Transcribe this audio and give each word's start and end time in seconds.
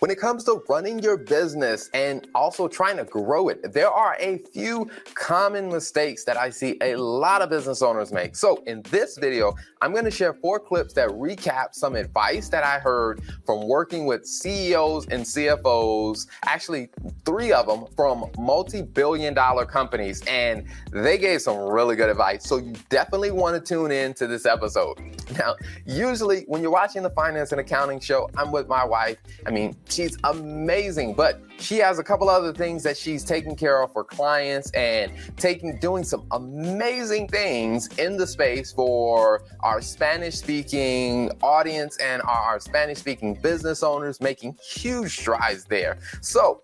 When 0.00 0.10
it 0.10 0.18
comes 0.18 0.44
to 0.44 0.62
running 0.66 1.00
your 1.00 1.18
business 1.18 1.90
and 1.92 2.26
also 2.34 2.68
trying 2.68 2.96
to 2.96 3.04
grow 3.04 3.50
it, 3.50 3.74
there 3.74 3.90
are 3.90 4.16
a 4.18 4.38
few 4.38 4.88
common 5.12 5.68
mistakes 5.68 6.24
that 6.24 6.38
I 6.38 6.48
see 6.48 6.78
a 6.80 6.96
lot 6.96 7.42
of 7.42 7.50
business 7.50 7.82
owners 7.82 8.10
make. 8.10 8.34
So, 8.34 8.62
in 8.66 8.80
this 8.84 9.18
video, 9.18 9.52
I'm 9.82 9.92
going 9.92 10.06
to 10.06 10.10
share 10.10 10.32
four 10.32 10.58
clips 10.58 10.94
that 10.94 11.10
recap 11.10 11.74
some 11.74 11.96
advice 11.96 12.48
that 12.48 12.64
I 12.64 12.78
heard 12.78 13.20
from 13.44 13.68
working 13.68 14.06
with 14.06 14.24
CEOs 14.24 15.06
and 15.08 15.22
CFOs, 15.22 16.28
actually, 16.46 16.88
three 17.26 17.52
of 17.52 17.66
them 17.66 17.84
from 17.94 18.24
multi 18.38 18.80
billion 18.80 19.34
dollar 19.34 19.66
companies, 19.66 20.22
and 20.26 20.64
they 20.92 21.18
gave 21.18 21.42
some 21.42 21.58
really 21.58 21.94
good 21.94 22.08
advice. 22.08 22.48
So, 22.48 22.56
you 22.56 22.72
definitely 22.88 23.32
want 23.32 23.54
to 23.54 23.74
tune 23.74 23.90
in 23.90 24.14
to 24.14 24.26
this 24.26 24.46
episode. 24.46 24.98
Now, 25.36 25.56
usually 25.84 26.44
when 26.48 26.62
you're 26.62 26.70
watching 26.70 27.02
the 27.02 27.10
finance 27.10 27.52
and 27.52 27.60
accounting 27.60 28.00
show, 28.00 28.30
I'm 28.38 28.50
with 28.50 28.66
my 28.66 28.84
wife. 28.84 29.18
I 29.46 29.50
mean, 29.50 29.76
she's 29.90 30.16
amazing, 30.24 31.14
but 31.14 31.40
she 31.58 31.78
has 31.78 31.98
a 31.98 32.02
couple 32.02 32.28
other 32.28 32.52
things 32.52 32.82
that 32.82 32.96
she's 32.96 33.24
taking 33.24 33.54
care 33.54 33.82
of 33.82 33.92
for 33.92 34.04
clients 34.04 34.70
and 34.70 35.12
taking 35.36 35.78
doing 35.78 36.04
some 36.04 36.26
amazing 36.32 37.28
things 37.28 37.88
in 37.98 38.16
the 38.16 38.26
space 38.26 38.72
for 38.72 39.42
our 39.60 39.82
Spanish 39.82 40.36
speaking 40.36 41.30
audience 41.42 41.96
and 41.98 42.22
our 42.22 42.58
Spanish 42.60 42.98
speaking 42.98 43.34
business 43.34 43.82
owners 43.82 44.20
making 44.20 44.56
huge 44.62 45.18
strides 45.18 45.64
there. 45.64 45.98
So, 46.22 46.62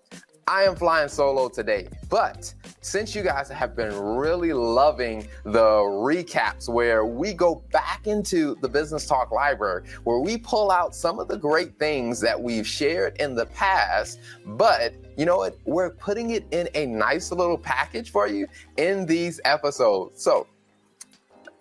I 0.49 0.63
am 0.63 0.77
flying 0.77 1.09
solo 1.09 1.49
today, 1.49 1.89
but 2.09 2.53
since 2.79 3.13
you 3.13 3.21
guys 3.21 3.49
have 3.49 3.75
been 3.75 3.93
really 3.93 4.53
loving 4.53 5.27
the 5.43 5.59
recaps 5.59 6.69
where 6.69 7.03
we 7.03 7.33
go 7.33 7.55
back 7.73 8.07
into 8.07 8.55
the 8.61 8.69
Business 8.69 9.05
Talk 9.05 9.33
library, 9.33 9.83
where 10.05 10.19
we 10.19 10.37
pull 10.37 10.71
out 10.71 10.95
some 10.95 11.19
of 11.19 11.27
the 11.27 11.35
great 11.35 11.77
things 11.79 12.21
that 12.21 12.41
we've 12.41 12.65
shared 12.65 13.17
in 13.17 13.35
the 13.35 13.47
past, 13.47 14.21
but 14.45 14.93
you 15.17 15.25
know 15.25 15.35
what? 15.35 15.57
We're 15.65 15.89
putting 15.89 16.29
it 16.29 16.45
in 16.51 16.69
a 16.75 16.85
nice 16.85 17.29
little 17.33 17.57
package 17.57 18.11
for 18.11 18.29
you 18.29 18.47
in 18.77 19.05
these 19.05 19.41
episodes. 19.43 20.23
So 20.23 20.47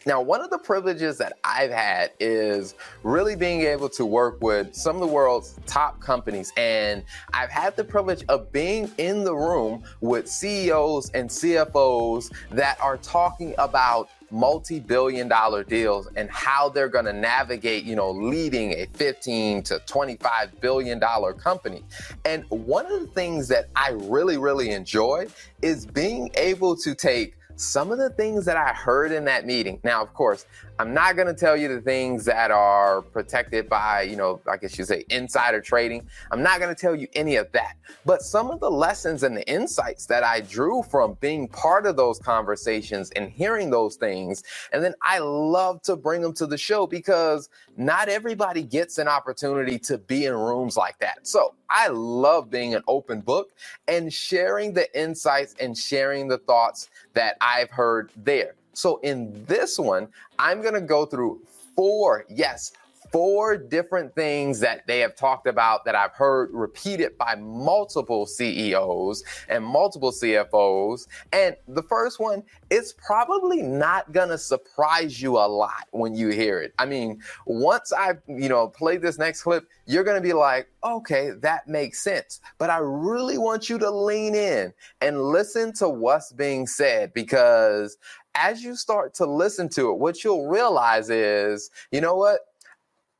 now, 0.06 0.20
one 0.20 0.40
of 0.40 0.50
the 0.50 0.58
privileges 0.58 1.18
that 1.18 1.32
I've 1.42 1.72
had 1.72 2.12
is 2.20 2.76
really 3.02 3.34
being 3.34 3.62
able 3.62 3.88
to 3.88 4.06
work 4.06 4.40
with 4.40 4.72
some 4.72 4.94
of 4.94 5.00
the 5.00 5.08
world's 5.08 5.58
top 5.66 6.00
companies. 6.00 6.52
And 6.56 7.02
I've 7.32 7.50
had 7.50 7.74
the 7.74 7.82
privilege 7.82 8.24
of 8.28 8.52
being 8.52 8.88
in 8.98 9.24
the 9.24 9.34
room 9.34 9.82
with 10.00 10.28
CEOs 10.28 11.10
and 11.10 11.28
CFOs 11.28 12.32
that 12.50 12.80
are 12.80 12.98
talking 12.98 13.56
about 13.58 14.08
multi-billion 14.30 15.26
dollar 15.28 15.64
deals 15.64 16.08
and 16.14 16.30
how 16.30 16.68
they're 16.68 16.88
going 16.88 17.04
to 17.04 17.12
navigate, 17.12 17.82
you 17.82 17.96
know, 17.96 18.12
leading 18.12 18.74
a 18.74 18.86
15 18.94 19.64
to 19.64 19.80
25 19.86 20.60
billion 20.60 21.00
dollar 21.00 21.32
company. 21.32 21.82
And 22.24 22.44
one 22.48 22.86
of 22.86 23.00
the 23.00 23.06
things 23.08 23.48
that 23.48 23.70
I 23.74 23.90
really 23.90 24.38
really 24.38 24.70
enjoy 24.70 25.26
is 25.62 25.84
being 25.84 26.30
able 26.36 26.76
to 26.76 26.94
take 26.94 27.36
some 27.56 27.90
of 27.90 27.98
the 27.98 28.10
things 28.10 28.44
that 28.44 28.56
I 28.56 28.72
heard 28.72 29.12
in 29.12 29.24
that 29.24 29.46
meeting. 29.46 29.80
Now, 29.82 30.02
of 30.02 30.12
course, 30.14 30.46
I'm 30.78 30.92
not 30.92 31.16
going 31.16 31.26
to 31.26 31.34
tell 31.34 31.56
you 31.56 31.68
the 31.68 31.80
things 31.80 32.26
that 32.26 32.50
are 32.50 33.00
protected 33.00 33.66
by, 33.66 34.02
you 34.02 34.14
know, 34.14 34.40
I 34.46 34.58
guess 34.58 34.78
you 34.78 34.84
say 34.84 35.06
insider 35.08 35.62
trading. 35.62 36.06
I'm 36.30 36.42
not 36.42 36.60
going 36.60 36.74
to 36.74 36.78
tell 36.78 36.94
you 36.94 37.08
any 37.14 37.36
of 37.36 37.50
that. 37.52 37.76
But 38.04 38.20
some 38.20 38.50
of 38.50 38.60
the 38.60 38.70
lessons 38.70 39.22
and 39.22 39.34
the 39.34 39.48
insights 39.48 40.04
that 40.06 40.22
I 40.22 40.42
drew 40.42 40.82
from 40.82 41.16
being 41.20 41.48
part 41.48 41.86
of 41.86 41.96
those 41.96 42.18
conversations 42.18 43.10
and 43.12 43.30
hearing 43.30 43.70
those 43.70 43.96
things. 43.96 44.42
And 44.70 44.84
then 44.84 44.92
I 45.00 45.18
love 45.18 45.80
to 45.82 45.96
bring 45.96 46.20
them 46.20 46.34
to 46.34 46.46
the 46.46 46.58
show 46.58 46.86
because 46.86 47.48
not 47.78 48.10
everybody 48.10 48.62
gets 48.62 48.98
an 48.98 49.08
opportunity 49.08 49.78
to 49.78 49.96
be 49.96 50.26
in 50.26 50.34
rooms 50.34 50.76
like 50.76 50.98
that. 50.98 51.26
So 51.26 51.54
I 51.70 51.88
love 51.88 52.50
being 52.50 52.74
an 52.74 52.82
open 52.86 53.22
book 53.22 53.52
and 53.88 54.12
sharing 54.12 54.74
the 54.74 54.94
insights 54.98 55.54
and 55.58 55.76
sharing 55.76 56.28
the 56.28 56.38
thoughts 56.38 56.90
that 57.14 57.38
I've 57.40 57.70
heard 57.70 58.12
there. 58.14 58.56
So 58.76 58.98
in 58.98 59.44
this 59.46 59.78
one, 59.78 60.08
I'm 60.38 60.60
going 60.60 60.74
to 60.74 60.82
go 60.82 61.06
through 61.06 61.40
four, 61.74 62.26
yes, 62.28 62.72
four 63.10 63.56
different 63.56 64.14
things 64.14 64.60
that 64.60 64.86
they 64.86 65.00
have 65.00 65.16
talked 65.16 65.46
about 65.46 65.84
that 65.86 65.94
I've 65.94 66.12
heard 66.12 66.50
repeated 66.52 67.16
by 67.16 67.36
multiple 67.36 68.26
CEOs 68.26 69.24
and 69.48 69.64
multiple 69.64 70.12
CFOs. 70.12 71.06
And 71.32 71.56
the 71.68 71.82
first 71.82 72.20
one, 72.20 72.42
it's 72.68 72.92
probably 72.92 73.62
not 73.62 74.12
going 74.12 74.28
to 74.28 74.36
surprise 74.38 75.22
you 75.22 75.38
a 75.38 75.46
lot 75.46 75.86
when 75.92 76.14
you 76.14 76.28
hear 76.28 76.60
it. 76.60 76.74
I 76.78 76.84
mean, 76.84 77.22
once 77.46 77.92
I, 77.92 78.14
you 78.26 78.48
know, 78.50 78.68
play 78.68 78.98
this 78.98 79.18
next 79.18 79.42
clip, 79.42 79.66
you're 79.86 80.04
going 80.04 80.20
to 80.20 80.26
be 80.26 80.34
like, 80.34 80.68
okay, 80.84 81.30
that 81.40 81.68
makes 81.68 82.02
sense. 82.02 82.40
But 82.58 82.70
I 82.70 82.78
really 82.78 83.38
want 83.38 83.70
you 83.70 83.78
to 83.78 83.90
lean 83.90 84.34
in 84.34 84.72
and 85.00 85.22
listen 85.22 85.72
to 85.74 85.88
what's 85.88 86.32
being 86.32 86.66
said 86.66 87.14
because 87.14 87.96
as 88.36 88.62
you 88.62 88.76
start 88.76 89.14
to 89.14 89.26
listen 89.26 89.68
to 89.70 89.90
it, 89.90 89.98
what 89.98 90.22
you'll 90.22 90.48
realize 90.48 91.10
is, 91.10 91.70
you 91.90 92.00
know 92.00 92.16
what? 92.16 92.40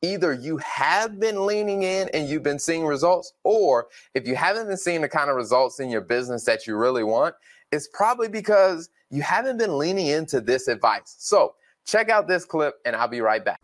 Either 0.03 0.32
you 0.32 0.59
have 0.59 1.19
been 1.19 1.47
leaning 1.47 1.82
in 1.82 2.09
and 2.12 2.28
you've 2.28 2.43
been 2.43 2.59
seeing 2.59 2.84
results, 2.84 3.32
or 3.43 3.87
if 4.15 4.27
you 4.27 4.37
haven't 4.37 4.69
been 4.69 4.77
seeing 4.77 5.00
the 5.00 5.09
kind 5.09 5.31
of 5.31 5.37
results 5.37 5.81
in 5.81 5.91
your 5.91 6.03
business 6.03 6.44
that 6.44 6.66
you 6.66 6.77
really 6.77 7.03
want, 7.03 7.34
it's 7.72 7.88
probably 7.93 8.28
because 8.28 8.91
you 9.10 9.22
haven't 9.22 9.56
been 9.56 9.78
leaning 9.78 10.06
into 10.06 10.41
this 10.41 10.69
advice. 10.69 11.16
So, 11.19 11.54
check 11.87 12.10
out 12.10 12.28
this 12.28 12.44
clip 12.44 12.75
and 12.84 12.94
I'll 12.94 13.09
be 13.09 13.21
right 13.21 13.44
back. 13.44 13.60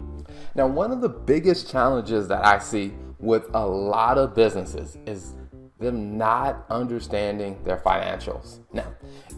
Now, 0.54 0.66
one 0.66 0.90
of 0.92 1.00
the 1.00 1.08
biggest 1.08 1.70
challenges 1.70 2.28
that 2.28 2.44
I 2.44 2.58
see 2.58 2.94
with 3.18 3.48
a 3.54 3.66
lot 3.66 4.18
of 4.18 4.34
businesses 4.34 4.96
is 5.06 5.34
them 5.82 6.16
not 6.16 6.64
understanding 6.70 7.62
their 7.64 7.76
financials. 7.76 8.60
Now, 8.72 8.86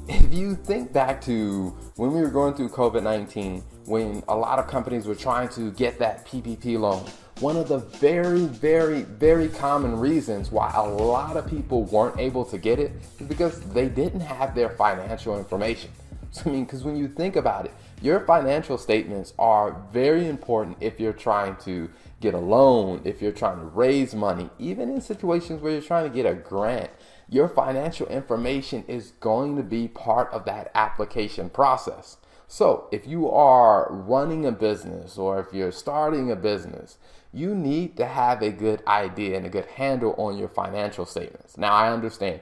if 0.09 0.33
you 0.33 0.55
think 0.55 0.93
back 0.93 1.21
to 1.23 1.77
when 1.97 2.13
we 2.13 2.21
were 2.21 2.29
going 2.29 2.55
through 2.55 2.69
COVID 2.69 3.03
19, 3.03 3.63
when 3.87 4.23
a 4.29 4.37
lot 4.37 4.59
of 4.59 4.67
companies 4.67 5.07
were 5.07 5.15
trying 5.15 5.49
to 5.51 5.73
get 5.73 5.99
that 5.99 6.27
PPP 6.27 6.79
loan, 6.79 7.05
one 7.41 7.57
of 7.57 7.69
the 7.69 7.79
very, 7.79 8.45
very, 8.45 9.03
very 9.03 9.49
common 9.49 9.99
reasons 9.99 10.53
why 10.53 10.73
a 10.75 10.83
lot 10.83 11.37
of 11.37 11.49
people 11.49 11.83
weren't 11.85 12.19
able 12.19 12.45
to 12.45 12.59
get 12.59 12.79
it 12.79 12.93
is 13.19 13.27
because 13.27 13.61
they 13.73 13.89
didn't 13.89 14.21
have 14.21 14.55
their 14.55 14.71
financial 14.71 15.37
information. 15.37 15.91
So, 16.31 16.51
I 16.51 16.53
mean, 16.53 16.65
because 16.65 16.85
when 16.85 16.97
you 16.97 17.09
think 17.09 17.37
about 17.37 17.65
it, 17.65 17.73
your 18.03 18.21
financial 18.21 18.77
statements 18.77 19.35
are 19.39 19.81
very 19.93 20.27
important 20.27 20.77
if 20.81 20.99
you're 21.01 21.13
trying 21.13 21.57
to 21.65 21.89
get 22.25 22.35
a 22.35 22.39
loan, 22.39 23.03
if 23.05 23.23
you're 23.23 23.33
trying 23.33 23.59
to 23.59 23.67
raise 23.67 24.15
money, 24.15 24.51
even 24.59 24.91
in 24.91 25.01
situations 25.01 25.63
where 25.63 25.73
you're 25.73 25.81
trying 25.81 26.11
to 26.11 26.15
get 26.15 26.27
a 26.27 26.35
grant 26.35 26.91
your 27.29 27.49
financial 27.49 28.07
information 28.09 28.85
is 28.87 29.13
going 29.21 29.57
to 29.57 29.63
be 29.63 29.89
part 29.89 30.33
of 30.33 30.45
that 30.45 30.71
application 30.75 31.49
process. 31.49 32.17
So, 32.47 32.89
if 32.93 33.07
you 33.07 33.31
are 33.31 33.89
running 33.91 34.45
a 34.45 34.53
business 34.53 35.17
or 35.17 35.41
if 35.41 35.53
you're 35.53 35.73
starting 35.73 36.31
a 36.31 36.37
business, 36.37 36.99
you 37.33 37.55
need 37.55 37.97
to 37.97 38.07
have 38.07 38.43
a 38.43 38.51
good 38.51 38.85
idea 38.87 39.37
and 39.37 39.47
a 39.47 39.51
good 39.51 39.67
handle 39.67 40.15
on 40.19 40.37
your 40.37 40.49
financial 40.49 41.07
statements. 41.07 41.57
Now, 41.57 41.73
I 41.73 41.93
understand 41.93 42.41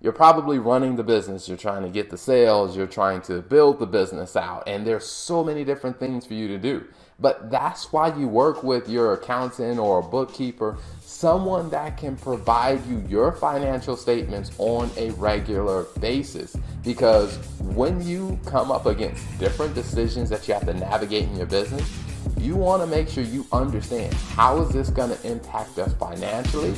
you're 0.00 0.12
probably 0.12 0.58
running 0.58 0.96
the 0.96 1.02
business, 1.02 1.48
you're 1.48 1.56
trying 1.56 1.82
to 1.82 1.88
get 1.88 2.10
the 2.10 2.18
sales, 2.18 2.76
you're 2.76 2.86
trying 2.86 3.20
to 3.22 3.42
build 3.42 3.80
the 3.80 3.86
business 3.86 4.36
out, 4.36 4.62
and 4.66 4.86
there's 4.86 5.06
so 5.06 5.42
many 5.42 5.64
different 5.64 5.98
things 5.98 6.24
for 6.24 6.34
you 6.34 6.46
to 6.48 6.58
do. 6.58 6.86
But 7.20 7.50
that's 7.50 7.92
why 7.92 8.14
you 8.16 8.28
work 8.28 8.62
with 8.62 8.88
your 8.88 9.14
accountant 9.14 9.80
or 9.80 9.98
a 9.98 10.02
bookkeeper, 10.02 10.78
someone 11.00 11.68
that 11.70 11.96
can 11.96 12.16
provide 12.16 12.86
you 12.86 13.04
your 13.08 13.32
financial 13.32 13.96
statements 13.96 14.52
on 14.58 14.88
a 14.96 15.10
regular 15.12 15.84
basis. 15.98 16.56
Because 16.84 17.36
when 17.60 18.00
you 18.06 18.38
come 18.46 18.70
up 18.70 18.86
against 18.86 19.26
different 19.40 19.74
decisions 19.74 20.30
that 20.30 20.46
you 20.46 20.54
have 20.54 20.64
to 20.66 20.74
navigate 20.74 21.24
in 21.24 21.36
your 21.36 21.46
business, 21.46 21.92
you 22.40 22.56
want 22.56 22.82
to 22.82 22.86
make 22.86 23.08
sure 23.08 23.24
you 23.24 23.46
understand 23.52 24.12
how 24.14 24.60
is 24.62 24.70
this 24.70 24.90
going 24.90 25.16
to 25.16 25.26
impact 25.26 25.78
us 25.78 25.92
financially 25.94 26.74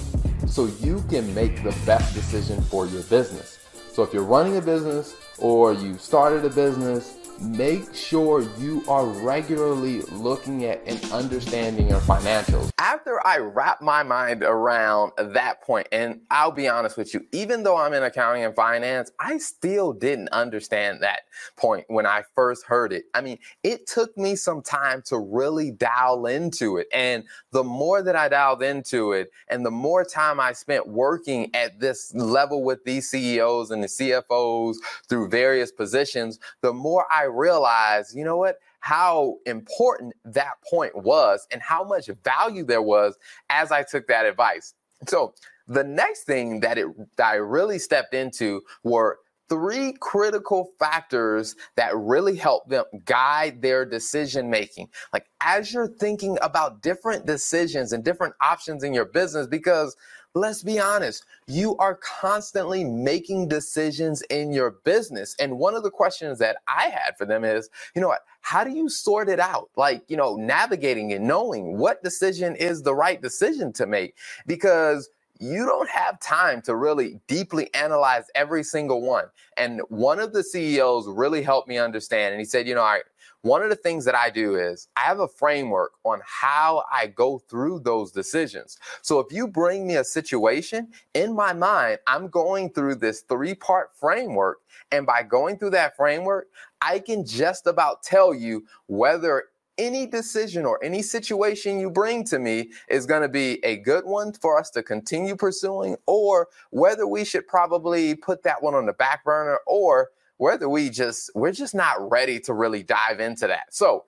so 0.47 0.67
you 0.81 1.03
can 1.09 1.33
make 1.35 1.63
the 1.63 1.77
best 1.87 2.15
decision 2.15 2.61
for 2.63 2.87
your 2.87 3.03
business. 3.05 3.59
So 3.93 4.03
if 4.03 4.13
you're 4.13 4.25
running 4.25 4.57
a 4.57 4.63
business 4.63 5.15
or 5.39 5.73
you 5.73 5.99
started 5.99 6.45
a 6.45 6.51
business 6.51 7.17
make 7.41 7.95
sure 7.95 8.43
you 8.59 8.85
are 8.87 9.07
regularly 9.07 10.03
looking 10.13 10.65
at 10.67 10.83
and 10.87 11.03
understanding 11.13 11.89
your 11.89 12.01
financials. 12.01 12.71
After 12.79 13.25
I 13.27 13.39
wrap 13.39 13.81
my 13.81 14.03
mind 14.03 14.43
around 14.43 15.13
that 15.17 15.63
point, 15.63 15.87
and 15.91 16.21
I'll 16.31 16.51
be 16.51 16.69
honest 16.69 16.97
with 16.97 17.15
you, 17.15 17.25
even 17.33 17.63
though 17.63 17.77
I'm 17.77 17.93
in 17.95 18.03
accounting 18.03 18.45
and 18.45 18.55
finance, 18.55 19.11
I 19.19 19.39
still 19.39 19.93
didn't 19.93 20.29
understand 20.31 21.03
that 21.03 21.21
point 21.57 21.87
when 21.89 22.07
I 22.07 22.25
first 22.35 22.65
heard 22.65 22.93
it. 22.93 23.05
I 23.15 23.23
mean, 23.23 23.39
it 23.63 23.87
took 23.87 24.17
me 24.19 24.37
some 24.37 24.63
time 24.63 25.03
to 25.07 25.19
really 25.19 25.71
dial 25.71 26.27
into 26.27 26.77
it. 26.77 26.89
And 26.93 27.25
the 27.53 27.65
more 27.65 28.03
that 28.03 28.17
I 28.17 28.29
dialed 28.29 28.63
into 28.63 29.13
it, 29.13 29.31
and 29.49 29.65
the 29.65 29.71
more 29.71 30.05
time 30.05 30.41
I 30.41 30.53
spent 30.53 30.87
working 30.87 31.51
at 31.55 31.81
this 31.81 32.15
level 32.15 32.63
with 32.63 32.85
these 32.85 33.09
CEOs 33.09 33.71
and 33.71 33.83
the 33.83 33.89
CFOs 33.89 34.77
through 35.09 35.29
various 35.29 35.73
positions, 35.73 36.39
the 36.61 36.73
more 36.73 37.07
I 37.11 37.25
realized, 37.33 38.17
you 38.17 38.25
know 38.25 38.37
what? 38.37 38.57
How 38.81 39.37
important 39.47 40.15
that 40.25 40.55
point 40.69 40.97
was 40.97 41.47
and 41.51 41.61
how 41.61 41.85
much 41.85 42.09
value 42.25 42.65
there 42.65 42.83
was 42.83 43.17
as 43.51 43.73
I 43.73 43.83
took 43.83 44.07
that 44.09 44.27
advice. 44.27 44.75
So, 45.09 45.35
the 45.67 45.85
next 45.85 46.25
thing 46.25 46.61
that 46.61 46.79
it 46.79 46.89
that 47.17 47.27
I 47.31 47.35
really 47.37 47.79
stepped 47.79 48.13
into 48.13 48.63
were 48.83 49.19
three 49.51 49.93
critical 50.01 50.71
factors 50.79 51.57
that 51.77 51.95
really 51.95 52.37
help 52.37 52.69
them 52.69 52.85
guide 53.05 53.61
their 53.61 53.85
decision 53.85 54.49
making. 54.49 54.89
Like 55.13 55.27
as 55.41 55.75
you're 55.75 55.89
thinking 55.89 56.39
about 56.41 56.83
different 56.83 57.27
decisions 57.27 57.93
and 57.93 58.05
different 58.05 58.35
options 58.41 58.85
in 58.85 58.95
your 58.95 59.05
business, 59.05 59.49
because 59.49 59.97
let's 60.35 60.63
be 60.63 60.79
honest, 60.79 61.25
you 61.47 61.77
are 61.79 61.97
constantly 61.97 62.85
making 62.85 63.49
decisions 63.49 64.23
in 64.23 64.53
your 64.53 64.73
business. 64.85 65.35
And 65.41 65.59
one 65.59 65.75
of 65.75 65.83
the 65.83 65.91
questions 65.91 66.39
that 66.39 66.59
I 66.69 66.89
had 66.89 67.17
for 67.19 67.27
them 67.27 67.45
is, 67.45 67.69
you 67.95 68.01
know 68.01 68.09
what, 68.09 68.25
how 68.41 68.65
do 68.65 68.71
you 68.71 68.89
sort 68.89 69.29
it 69.29 69.41
out? 69.41 69.71
Like, 69.77 70.03
you 70.09 70.17
know, 70.17 70.37
navigating 70.37 71.13
and 71.13 71.27
knowing 71.27 71.79
what 71.79 72.03
decision 72.03 72.55
is 72.57 72.83
the 72.83 72.95
right 72.95 73.21
decision 73.21 73.73
to 73.75 73.87
make. 73.87 74.15
Because 74.47 75.11
you 75.41 75.65
don't 75.65 75.89
have 75.89 76.21
time 76.21 76.61
to 76.63 76.77
really 76.77 77.19
deeply 77.27 77.73
analyze 77.75 78.25
every 78.35 78.63
single 78.63 79.01
one. 79.01 79.25
And 79.57 79.81
one 79.89 80.21
of 80.21 80.35
the 80.35 80.45
CEOs 80.45 81.09
really 81.09 81.43
helped 81.43 81.67
me 81.67 81.79
understand. 81.79 82.35
And 82.35 82.41
he 82.41 82.45
said, 82.45 82.69
you 82.69 82.75
know, 82.75 82.83
I, 82.83 83.01
one 83.43 83.63
of 83.63 83.71
the 83.71 83.77
things 83.77 84.05
that 84.05 84.15
I 84.15 84.31
do 84.31 84.57
is 84.57 84.89
I 84.97 85.01
have 85.01 85.21
a 85.21 85.29
framework 85.29 85.93
on 86.05 86.21
how 86.25 86.85
I 86.93 87.07
go 87.07 87.39
through 87.39 87.81
those 87.81 88.13
decisions. 88.13 88.79
So 89.03 89.19
if 89.19 89.33
you 89.33 89.49
bring 89.49 89.87
me 89.87 89.97
a 89.97 90.05
situation 90.05 90.89
in 91.15 91.35
my 91.35 91.53
mind, 91.53 91.99
I'm 92.07 92.29
going 92.29 92.71
through 92.71 92.97
this 92.97 93.23
three 93.23 93.55
part 93.55 93.91
framework. 93.95 94.59
And 94.93 95.07
by 95.07 95.23
going 95.23 95.59
through 95.59 95.71
that 95.71 95.97
framework, 95.97 96.49
I 96.83 96.99
can 96.99 97.25
just 97.25 97.67
about 97.67 98.03
tell 98.03 98.35
you 98.35 98.67
whether 98.87 99.45
any 99.79 100.07
decision 100.07 100.67
or 100.67 100.83
any 100.85 101.01
situation 101.01 101.81
you 101.81 101.91
bring 101.91 102.23
to 102.25 102.39
me 102.39 102.71
is 102.91 103.07
going 103.07 103.23
to 103.23 103.29
be 103.29 103.65
a 103.65 103.79
good 103.79 104.05
one 104.05 104.33
for 104.35 104.59
us 104.59 104.69
to 104.71 104.83
continue 104.83 105.35
pursuing, 105.35 105.97
or 106.07 106.49
whether 106.69 107.07
we 107.07 107.25
should 107.25 107.47
probably 107.47 108.15
put 108.15 108.43
that 108.43 108.63
one 108.63 108.75
on 108.75 108.85
the 108.85 108.93
back 108.93 109.25
burner, 109.25 109.59
or 109.67 110.11
whether 110.41 110.71
we 110.71 110.89
just, 110.89 111.31
we're 111.35 111.53
just 111.53 111.75
not 111.75 112.11
ready 112.11 112.41
to 112.41 112.55
really 112.55 112.83
dive 112.83 113.21
into 113.21 113.47
that. 113.47 113.75
So, 113.75 114.05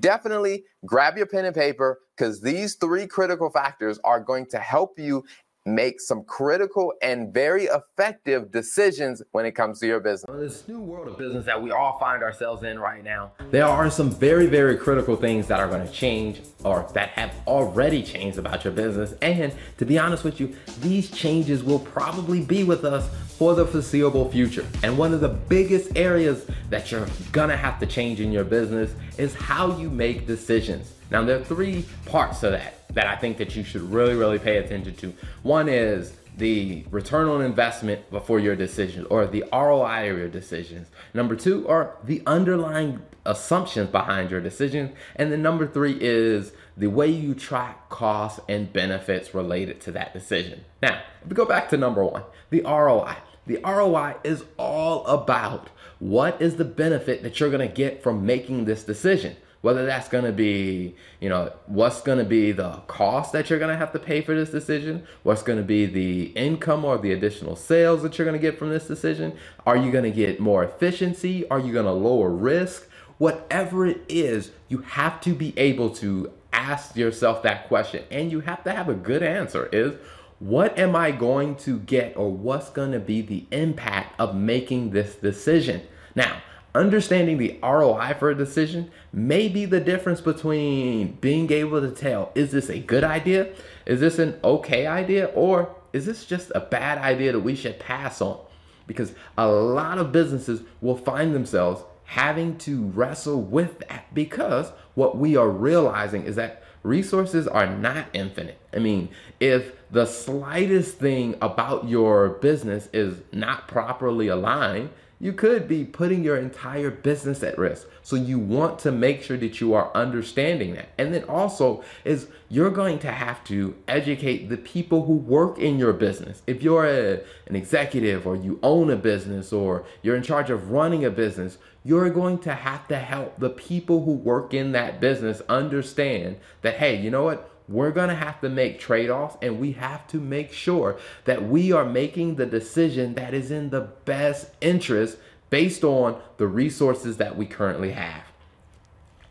definitely 0.00 0.64
grab 0.84 1.16
your 1.16 1.26
pen 1.26 1.44
and 1.44 1.54
paper 1.54 2.00
because 2.16 2.40
these 2.40 2.74
three 2.74 3.06
critical 3.06 3.48
factors 3.48 3.98
are 4.04 4.20
going 4.20 4.46
to 4.46 4.58
help 4.58 4.98
you 4.98 5.24
make 5.64 6.00
some 6.00 6.24
critical 6.24 6.92
and 7.02 7.32
very 7.32 7.64
effective 7.64 8.50
decisions 8.50 9.22
when 9.32 9.46
it 9.46 9.52
comes 9.52 9.78
to 9.80 9.86
your 9.86 10.00
business. 10.00 10.28
In 10.28 10.40
this 10.40 10.66
new 10.66 10.80
world 10.80 11.08
of 11.08 11.18
business 11.18 11.44
that 11.46 11.62
we 11.62 11.70
all 11.70 11.98
find 11.98 12.22
ourselves 12.22 12.62
in 12.62 12.78
right 12.78 13.04
now, 13.04 13.32
there 13.50 13.66
are 13.66 13.90
some 13.90 14.10
very, 14.10 14.46
very 14.46 14.76
critical 14.76 15.16
things 15.16 15.46
that 15.46 15.60
are 15.60 15.68
going 15.68 15.86
to 15.86 15.92
change 15.92 16.40
or 16.64 16.88
that 16.94 17.10
have 17.10 17.32
already 17.46 18.02
changed 18.02 18.38
about 18.38 18.64
your 18.64 18.72
business. 18.72 19.14
And 19.22 19.54
to 19.78 19.84
be 19.84 19.98
honest 19.98 20.24
with 20.24 20.40
you, 20.40 20.54
these 20.80 21.10
changes 21.10 21.62
will 21.62 21.78
probably 21.78 22.40
be 22.40 22.64
with 22.64 22.84
us 22.84 23.08
for 23.36 23.54
the 23.54 23.66
foreseeable 23.66 24.30
future. 24.30 24.66
And 24.82 24.98
one 24.98 25.14
of 25.14 25.20
the 25.20 25.28
biggest 25.28 25.96
areas 25.96 26.46
that 26.70 26.90
you're 26.90 27.06
gonna 27.30 27.56
have 27.56 27.78
to 27.80 27.86
change 27.86 28.20
in 28.20 28.32
your 28.32 28.44
business 28.44 28.94
is 29.18 29.34
how 29.34 29.76
you 29.78 29.90
make 29.90 30.26
decisions. 30.26 30.92
Now, 31.12 31.22
there 31.22 31.38
are 31.38 31.44
three 31.44 31.84
parts 32.06 32.40
to 32.40 32.48
that 32.50 32.88
that 32.94 33.06
I 33.06 33.16
think 33.16 33.36
that 33.36 33.54
you 33.54 33.64
should 33.64 33.82
really, 33.82 34.14
really 34.14 34.38
pay 34.38 34.56
attention 34.56 34.94
to. 34.96 35.14
One 35.42 35.68
is 35.68 36.14
the 36.38 36.84
return 36.90 37.28
on 37.28 37.42
investment 37.42 38.10
before 38.10 38.40
your 38.40 38.56
decisions 38.56 39.06
or 39.10 39.26
the 39.26 39.44
ROI 39.52 40.10
of 40.10 40.16
your 40.16 40.28
decisions. 40.28 40.88
Number 41.12 41.36
two 41.36 41.68
are 41.68 41.96
the 42.02 42.22
underlying 42.26 43.02
assumptions 43.26 43.90
behind 43.90 44.30
your 44.30 44.40
decisions. 44.40 44.96
And 45.16 45.30
then 45.30 45.42
number 45.42 45.66
three 45.66 45.98
is 46.00 46.52
the 46.78 46.86
way 46.86 47.08
you 47.08 47.34
track 47.34 47.90
costs 47.90 48.40
and 48.48 48.72
benefits 48.72 49.34
related 49.34 49.82
to 49.82 49.92
that 49.92 50.14
decision. 50.14 50.64
Now, 50.80 51.02
if 51.22 51.28
we 51.28 51.34
go 51.34 51.44
back 51.44 51.68
to 51.70 51.76
number 51.76 52.02
one, 52.02 52.22
the 52.48 52.62
ROI. 52.62 53.16
The 53.46 53.60
ROI 53.62 54.16
is 54.24 54.44
all 54.56 55.04
about 55.06 55.68
what 55.98 56.40
is 56.40 56.56
the 56.56 56.64
benefit 56.64 57.22
that 57.22 57.38
you're 57.38 57.50
gonna 57.50 57.68
get 57.68 58.02
from 58.02 58.24
making 58.24 58.64
this 58.64 58.82
decision 58.82 59.36
whether 59.62 59.86
that's 59.86 60.08
going 60.08 60.24
to 60.24 60.32
be, 60.32 60.94
you 61.20 61.28
know, 61.28 61.52
what's 61.66 62.02
going 62.02 62.18
to 62.18 62.24
be 62.24 62.52
the 62.52 62.72
cost 62.88 63.32
that 63.32 63.48
you're 63.48 63.58
going 63.58 63.70
to 63.70 63.76
have 63.76 63.92
to 63.92 63.98
pay 63.98 64.20
for 64.20 64.34
this 64.34 64.50
decision, 64.50 65.06
what's 65.22 65.42
going 65.42 65.58
to 65.58 65.64
be 65.64 65.86
the 65.86 66.24
income 66.34 66.84
or 66.84 66.98
the 66.98 67.12
additional 67.12 67.56
sales 67.56 68.02
that 68.02 68.18
you're 68.18 68.26
going 68.26 68.38
to 68.38 68.42
get 68.42 68.58
from 68.58 68.68
this 68.68 68.86
decision, 68.86 69.36
are 69.64 69.76
you 69.76 69.90
going 69.90 70.04
to 70.04 70.10
get 70.10 70.40
more 70.40 70.62
efficiency, 70.62 71.48
are 71.48 71.60
you 71.60 71.72
going 71.72 71.86
to 71.86 71.92
lower 71.92 72.28
risk, 72.28 72.88
whatever 73.18 73.86
it 73.86 74.02
is, 74.08 74.50
you 74.68 74.78
have 74.78 75.20
to 75.20 75.32
be 75.32 75.56
able 75.56 75.90
to 75.90 76.30
ask 76.52 76.96
yourself 76.96 77.42
that 77.42 77.68
question 77.68 78.04
and 78.10 78.30
you 78.30 78.40
have 78.40 78.62
to 78.64 78.72
have 78.72 78.88
a 78.88 78.94
good 78.94 79.22
answer 79.22 79.66
is 79.72 79.94
what 80.38 80.76
am 80.76 80.96
I 80.96 81.12
going 81.12 81.54
to 81.56 81.78
get 81.78 82.16
or 82.16 82.30
what's 82.30 82.68
going 82.68 82.90
to 82.92 82.98
be 82.98 83.22
the 83.22 83.46
impact 83.52 84.20
of 84.20 84.34
making 84.34 84.90
this 84.90 85.14
decision? 85.14 85.82
Now, 86.16 86.42
Understanding 86.74 87.36
the 87.36 87.58
ROI 87.62 88.14
for 88.18 88.30
a 88.30 88.34
decision 88.34 88.90
may 89.12 89.48
be 89.48 89.66
the 89.66 89.80
difference 89.80 90.22
between 90.22 91.18
being 91.20 91.52
able 91.52 91.82
to 91.82 91.90
tell 91.90 92.32
is 92.34 92.50
this 92.50 92.70
a 92.70 92.78
good 92.78 93.04
idea? 93.04 93.52
Is 93.84 94.00
this 94.00 94.18
an 94.18 94.38
okay 94.42 94.86
idea? 94.86 95.26
Or 95.34 95.74
is 95.92 96.06
this 96.06 96.24
just 96.24 96.50
a 96.54 96.60
bad 96.60 96.96
idea 96.96 97.32
that 97.32 97.40
we 97.40 97.54
should 97.54 97.78
pass 97.78 98.22
on? 98.22 98.40
Because 98.86 99.12
a 99.36 99.46
lot 99.46 99.98
of 99.98 100.12
businesses 100.12 100.62
will 100.80 100.96
find 100.96 101.34
themselves 101.34 101.82
having 102.04 102.56
to 102.58 102.84
wrestle 102.88 103.42
with 103.42 103.78
that 103.80 104.06
because 104.14 104.70
what 104.94 105.16
we 105.16 105.36
are 105.36 105.48
realizing 105.48 106.24
is 106.24 106.36
that 106.36 106.62
resources 106.82 107.46
are 107.46 107.66
not 107.66 108.06
infinite. 108.12 108.58
I 108.74 108.78
mean, 108.78 109.10
if 109.40 109.72
the 109.90 110.06
slightest 110.06 110.98
thing 110.98 111.36
about 111.40 111.88
your 111.88 112.30
business 112.30 112.88
is 112.92 113.18
not 113.30 113.68
properly 113.68 114.28
aligned, 114.28 114.90
you 115.22 115.32
could 115.32 115.68
be 115.68 115.84
putting 115.84 116.24
your 116.24 116.36
entire 116.36 116.90
business 116.90 117.44
at 117.44 117.56
risk. 117.56 117.86
So 118.02 118.16
you 118.16 118.40
want 118.40 118.80
to 118.80 118.90
make 118.90 119.22
sure 119.22 119.36
that 119.36 119.60
you 119.60 119.72
are 119.72 119.92
understanding 119.94 120.74
that. 120.74 120.88
And 120.98 121.14
then 121.14 121.22
also 121.24 121.84
is 122.04 122.26
you're 122.48 122.70
going 122.70 122.98
to 122.98 123.12
have 123.12 123.44
to 123.44 123.76
educate 123.86 124.48
the 124.48 124.56
people 124.56 125.04
who 125.04 125.14
work 125.14 125.60
in 125.60 125.78
your 125.78 125.92
business. 125.92 126.42
If 126.48 126.60
you're 126.60 126.86
a, 126.86 127.20
an 127.46 127.54
executive 127.54 128.26
or 128.26 128.34
you 128.34 128.58
own 128.64 128.90
a 128.90 128.96
business 128.96 129.52
or 129.52 129.84
you're 130.02 130.16
in 130.16 130.24
charge 130.24 130.50
of 130.50 130.72
running 130.72 131.04
a 131.04 131.10
business, 131.10 131.56
you're 131.84 132.10
going 132.10 132.38
to 132.38 132.54
have 132.54 132.88
to 132.88 132.98
help 132.98 133.38
the 133.38 133.50
people 133.50 134.04
who 134.04 134.14
work 134.14 134.52
in 134.52 134.72
that 134.72 135.00
business 135.00 135.40
understand 135.48 136.36
that 136.62 136.78
hey, 136.78 136.96
you 136.96 137.12
know 137.12 137.22
what? 137.22 137.48
We're 137.72 137.90
going 137.90 138.08
to 138.08 138.14
have 138.14 138.40
to 138.42 138.48
make 138.48 138.78
trade 138.78 139.10
offs 139.10 139.36
and 139.40 139.58
we 139.58 139.72
have 139.72 140.06
to 140.08 140.18
make 140.18 140.52
sure 140.52 140.98
that 141.24 141.48
we 141.48 141.72
are 141.72 141.84
making 141.84 142.36
the 142.36 142.46
decision 142.46 143.14
that 143.14 143.32
is 143.34 143.50
in 143.50 143.70
the 143.70 143.80
best 144.04 144.50
interest 144.60 145.16
based 145.50 145.82
on 145.84 146.20
the 146.36 146.46
resources 146.46 147.16
that 147.16 147.36
we 147.36 147.46
currently 147.46 147.92
have. 147.92 148.24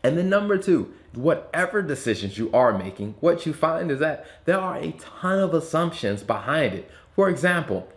And 0.02 0.18
then, 0.18 0.28
number 0.28 0.58
two, 0.58 0.92
whatever 1.14 1.82
decisions 1.82 2.38
you 2.38 2.50
are 2.52 2.76
making, 2.76 3.14
what 3.20 3.46
you 3.46 3.52
find 3.52 3.90
is 3.90 4.00
that 4.00 4.26
there 4.44 4.58
are 4.58 4.76
a 4.76 4.92
ton 4.92 5.38
of 5.38 5.54
assumptions 5.54 6.22
behind 6.22 6.74
it. 6.74 6.90
For 7.14 7.28
example, 7.28 7.88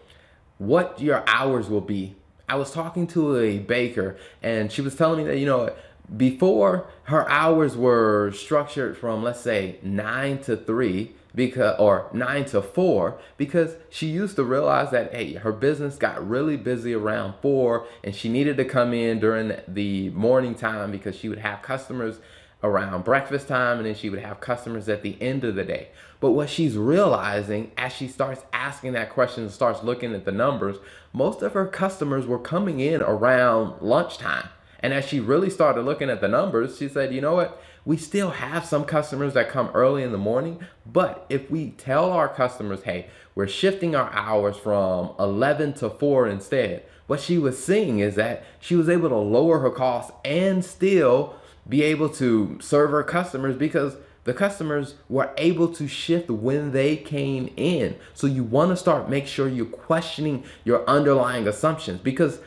what 0.57 0.99
your 0.99 1.23
hours 1.27 1.69
will 1.69 1.81
be. 1.81 2.15
I 2.47 2.55
was 2.55 2.71
talking 2.71 3.07
to 3.07 3.37
a 3.37 3.57
baker 3.57 4.17
and 4.43 4.71
she 4.71 4.81
was 4.81 4.95
telling 4.95 5.19
me 5.19 5.23
that, 5.31 5.39
you 5.39 5.47
know, 5.47 5.73
before 6.15 6.87
her 7.03 7.29
hours 7.29 7.75
were 7.75 8.31
structured 8.31 8.97
from 8.97 9.23
let's 9.23 9.41
say 9.41 9.79
9 9.81 10.39
to 10.39 10.57
3 10.57 11.11
because 11.33 11.75
or 11.79 12.09
9 12.13 12.45
to 12.45 12.61
4 12.61 13.19
because 13.37 13.75
she 13.89 14.07
used 14.07 14.35
to 14.35 14.43
realize 14.43 14.91
that 14.91 15.13
hey 15.13 15.33
her 15.33 15.51
business 15.51 15.95
got 15.97 16.27
really 16.27 16.57
busy 16.57 16.93
around 16.93 17.33
4 17.41 17.85
and 18.03 18.15
she 18.15 18.29
needed 18.29 18.57
to 18.57 18.65
come 18.65 18.93
in 18.93 19.19
during 19.19 19.53
the 19.67 20.09
morning 20.11 20.55
time 20.55 20.91
because 20.91 21.15
she 21.15 21.29
would 21.29 21.39
have 21.39 21.61
customers 21.61 22.19
around 22.63 23.03
breakfast 23.03 23.47
time 23.47 23.77
and 23.77 23.85
then 23.85 23.95
she 23.95 24.09
would 24.09 24.19
have 24.19 24.39
customers 24.39 24.89
at 24.89 25.03
the 25.03 25.21
end 25.21 25.43
of 25.43 25.53
the 25.55 25.63
day. 25.63 25.89
But 26.19 26.31
what 26.31 26.49
she's 26.49 26.75
realizing 26.75 27.71
as 27.77 27.93
she 27.93 28.07
starts 28.07 28.43
asking 28.53 28.93
that 28.93 29.11
question 29.11 29.43
and 29.43 29.51
starts 29.51 29.83
looking 29.83 30.13
at 30.15 30.25
the 30.25 30.31
numbers 30.31 30.77
most 31.13 31.41
of 31.41 31.53
her 31.53 31.67
customers 31.67 32.25
were 32.25 32.39
coming 32.39 32.79
in 32.79 33.01
around 33.01 33.81
lunchtime 33.81 34.49
and 34.85 34.93
as 34.93 35.03
she 35.03 35.19
really 35.19 35.49
started 35.49 35.81
looking 35.81 36.11
at 36.11 36.21
the 36.21 36.27
numbers, 36.27 36.77
she 36.77 36.87
said, 36.87 37.11
you 37.11 37.19
know 37.19 37.33
what? 37.33 37.59
We 37.85 37.97
still 37.97 38.29
have 38.29 38.65
some 38.65 38.85
customers 38.85 39.33
that 39.33 39.49
come 39.49 39.71
early 39.73 40.03
in 40.03 40.11
the 40.11 40.19
morning, 40.19 40.59
but 40.85 41.25
if 41.27 41.49
we 41.49 41.71
tell 41.71 42.11
our 42.11 42.29
customers, 42.29 42.83
hey, 42.83 43.07
we're 43.33 43.47
shifting 43.47 43.95
our 43.95 44.13
hours 44.13 44.57
from 44.57 45.15
11 45.17 45.73
to 45.77 45.89
4 45.89 46.27
instead, 46.27 46.85
what 47.07 47.19
she 47.19 47.39
was 47.39 47.65
seeing 47.65 47.97
is 47.97 48.13
that 48.13 48.43
she 48.59 48.75
was 48.75 48.87
able 48.87 49.09
to 49.09 49.15
lower 49.15 49.57
her 49.57 49.71
costs 49.71 50.11
and 50.23 50.63
still 50.63 51.35
be 51.67 51.81
able 51.81 52.09
to 52.09 52.59
serve 52.61 52.91
her 52.91 53.01
customers 53.01 53.55
because 53.55 53.97
the 54.25 54.35
customers 54.35 54.93
were 55.09 55.31
able 55.39 55.67
to 55.69 55.87
shift 55.87 56.29
when 56.29 56.73
they 56.73 56.95
came 56.95 57.51
in. 57.57 57.95
So 58.13 58.27
you 58.27 58.43
want 58.43 58.69
to 58.69 58.77
start 58.77 59.09
make 59.09 59.25
sure 59.25 59.47
you're 59.49 59.65
questioning 59.65 60.43
your 60.63 60.87
underlying 60.87 61.47
assumptions 61.47 62.01
because 62.01 62.39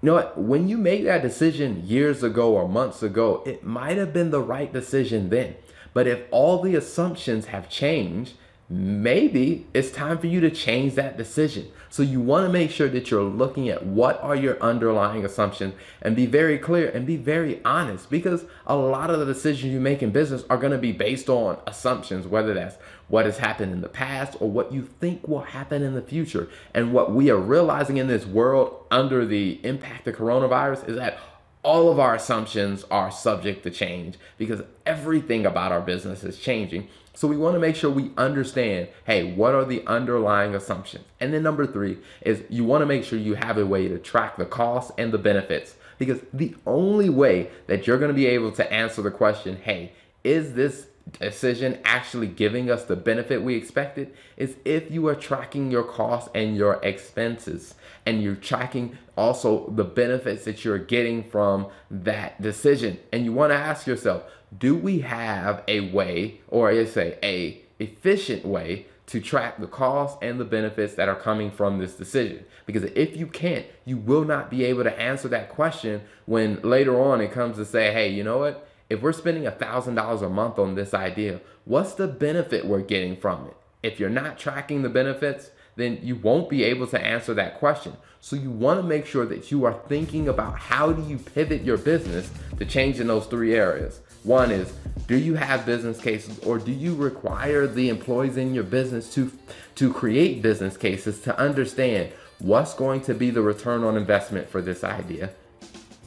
you 0.00 0.06
know 0.06 0.14
what? 0.14 0.38
When 0.38 0.68
you 0.68 0.78
make 0.78 1.04
that 1.04 1.22
decision 1.22 1.82
years 1.84 2.22
ago 2.22 2.54
or 2.54 2.68
months 2.68 3.02
ago, 3.02 3.42
it 3.44 3.64
might 3.64 3.98
have 3.98 4.12
been 4.12 4.30
the 4.30 4.40
right 4.40 4.72
decision 4.72 5.28
then. 5.28 5.56
But 5.92 6.06
if 6.06 6.22
all 6.30 6.62
the 6.62 6.76
assumptions 6.76 7.46
have 7.46 7.68
changed, 7.68 8.34
maybe 8.70 9.66
it's 9.72 9.90
time 9.90 10.18
for 10.18 10.26
you 10.26 10.40
to 10.40 10.50
change 10.50 10.94
that 10.94 11.16
decision. 11.16 11.66
So 11.88 12.02
you 12.02 12.20
want 12.20 12.46
to 12.46 12.52
make 12.52 12.70
sure 12.70 12.88
that 12.88 13.10
you're 13.10 13.22
looking 13.22 13.70
at 13.70 13.86
what 13.86 14.22
are 14.22 14.36
your 14.36 14.60
underlying 14.62 15.24
assumptions 15.24 15.74
and 16.02 16.14
be 16.14 16.26
very 16.26 16.58
clear 16.58 16.90
and 16.90 17.06
be 17.06 17.16
very 17.16 17.64
honest 17.64 18.10
because 18.10 18.44
a 18.66 18.76
lot 18.76 19.08
of 19.08 19.20
the 19.20 19.24
decisions 19.24 19.72
you 19.72 19.80
make 19.80 20.02
in 20.02 20.10
business 20.10 20.44
are 20.50 20.58
going 20.58 20.72
to 20.72 20.78
be 20.78 20.92
based 20.92 21.30
on 21.30 21.58
assumptions, 21.66 22.26
whether 22.26 22.52
that's 22.52 22.76
what 23.08 23.24
has 23.24 23.38
happened 23.38 23.72
in 23.72 23.80
the 23.80 23.88
past 23.88 24.36
or 24.38 24.50
what 24.50 24.70
you 24.70 24.82
think 24.82 25.26
will 25.26 25.40
happen 25.40 25.82
in 25.82 25.94
the 25.94 26.02
future. 26.02 26.48
And 26.74 26.92
what 26.92 27.12
we 27.12 27.30
are 27.30 27.38
realizing 27.38 27.96
in 27.96 28.06
this 28.06 28.26
world 28.26 28.84
under 28.90 29.24
the 29.24 29.58
impact 29.64 30.06
of 30.08 30.16
coronavirus 30.16 30.90
is 30.90 30.96
that 30.96 31.18
all 31.62 31.90
of 31.90 31.98
our 31.98 32.14
assumptions 32.14 32.84
are 32.90 33.10
subject 33.10 33.62
to 33.62 33.70
change 33.70 34.16
because 34.36 34.62
everything 34.86 35.46
about 35.46 35.72
our 35.72 35.80
business 35.80 36.22
is 36.22 36.38
changing. 36.38 36.88
So 37.18 37.26
we 37.26 37.36
want 37.36 37.54
to 37.54 37.58
make 37.58 37.74
sure 37.74 37.90
we 37.90 38.12
understand, 38.16 38.90
hey, 39.04 39.32
what 39.32 39.52
are 39.52 39.64
the 39.64 39.84
underlying 39.88 40.54
assumptions? 40.54 41.04
And 41.18 41.34
then 41.34 41.42
number 41.42 41.66
three 41.66 41.98
is 42.20 42.44
you 42.48 42.62
want 42.62 42.82
to 42.82 42.86
make 42.86 43.02
sure 43.02 43.18
you 43.18 43.34
have 43.34 43.58
a 43.58 43.66
way 43.66 43.88
to 43.88 43.98
track 43.98 44.36
the 44.36 44.46
costs 44.46 44.92
and 44.96 45.10
the 45.10 45.18
benefits 45.18 45.74
because 45.98 46.20
the 46.32 46.54
only 46.64 47.10
way 47.10 47.50
that 47.66 47.88
you're 47.88 47.98
going 47.98 48.12
to 48.12 48.14
be 48.14 48.26
able 48.26 48.52
to 48.52 48.72
answer 48.72 49.02
the 49.02 49.10
question, 49.10 49.56
hey, 49.56 49.90
is 50.22 50.54
this 50.54 50.86
decision 51.12 51.78
actually 51.84 52.26
giving 52.26 52.70
us 52.70 52.84
the 52.84 52.96
benefit 52.96 53.42
we 53.42 53.54
expected 53.54 54.14
is 54.36 54.56
if 54.64 54.90
you 54.90 55.06
are 55.08 55.14
tracking 55.14 55.70
your 55.70 55.82
costs 55.82 56.28
and 56.34 56.56
your 56.56 56.80
expenses 56.82 57.74
and 58.04 58.22
you're 58.22 58.34
tracking 58.34 58.96
also 59.16 59.70
the 59.70 59.84
benefits 59.84 60.44
that 60.44 60.64
you're 60.64 60.78
getting 60.78 61.22
from 61.22 61.66
that 61.90 62.40
decision 62.42 62.98
and 63.12 63.24
you 63.24 63.32
want 63.32 63.50
to 63.50 63.56
ask 63.56 63.86
yourself 63.86 64.22
do 64.56 64.74
we 64.74 65.00
have 65.00 65.62
a 65.68 65.80
way 65.90 66.40
or 66.48 66.70
I 66.70 66.84
say 66.84 67.18
a 67.22 67.62
efficient 67.78 68.44
way 68.44 68.86
to 69.08 69.20
track 69.20 69.58
the 69.58 69.66
costs 69.66 70.18
and 70.20 70.38
the 70.38 70.44
benefits 70.44 70.94
that 70.94 71.08
are 71.08 71.16
coming 71.16 71.50
from 71.50 71.78
this 71.78 71.94
decision. 71.94 72.44
Because 72.66 72.84
if 72.84 73.16
you 73.16 73.26
can't, 73.26 73.64
you 73.86 73.96
will 73.96 74.24
not 74.24 74.50
be 74.50 74.64
able 74.64 74.84
to 74.84 75.00
answer 75.00 75.28
that 75.28 75.48
question 75.48 76.02
when 76.26 76.60
later 76.60 77.00
on 77.00 77.22
it 77.22 77.32
comes 77.32 77.56
to 77.56 77.64
say, 77.64 77.90
hey, 77.90 78.10
you 78.10 78.22
know 78.22 78.38
what? 78.38 78.67
If 78.90 79.02
we're 79.02 79.12
spending 79.12 79.44
$1,000 79.44 80.22
a 80.22 80.28
month 80.28 80.58
on 80.58 80.74
this 80.74 80.94
idea, 80.94 81.40
what's 81.64 81.94
the 81.94 82.08
benefit 82.08 82.66
we're 82.66 82.80
getting 82.80 83.16
from 83.16 83.46
it? 83.46 83.56
If 83.82 84.00
you're 84.00 84.08
not 84.08 84.38
tracking 84.38 84.82
the 84.82 84.88
benefits, 84.88 85.50
then 85.76 86.00
you 86.02 86.16
won't 86.16 86.48
be 86.48 86.64
able 86.64 86.86
to 86.88 87.00
answer 87.00 87.34
that 87.34 87.58
question. 87.58 87.96
So 88.20 88.34
you 88.34 88.50
want 88.50 88.80
to 88.80 88.86
make 88.86 89.06
sure 89.06 89.26
that 89.26 89.50
you 89.50 89.64
are 89.64 89.80
thinking 89.88 90.28
about 90.28 90.58
how 90.58 90.92
do 90.92 91.02
you 91.08 91.18
pivot 91.18 91.62
your 91.62 91.76
business 91.76 92.30
to 92.58 92.64
change 92.64 92.98
in 92.98 93.06
those 93.06 93.26
three 93.26 93.54
areas. 93.54 94.00
One 94.24 94.50
is, 94.50 94.72
do 95.06 95.16
you 95.16 95.34
have 95.34 95.64
business 95.64 96.00
cases 96.00 96.38
or 96.40 96.58
do 96.58 96.72
you 96.72 96.94
require 96.96 97.66
the 97.66 97.88
employees 97.88 98.36
in 98.36 98.54
your 98.54 98.64
business 98.64 99.12
to 99.14 99.30
to 99.76 99.92
create 99.92 100.42
business 100.42 100.76
cases 100.76 101.20
to 101.20 101.38
understand 101.38 102.10
what's 102.40 102.74
going 102.74 103.00
to 103.02 103.14
be 103.14 103.30
the 103.30 103.40
return 103.40 103.84
on 103.84 103.96
investment 103.96 104.50
for 104.50 104.60
this 104.60 104.82
idea? 104.82 105.30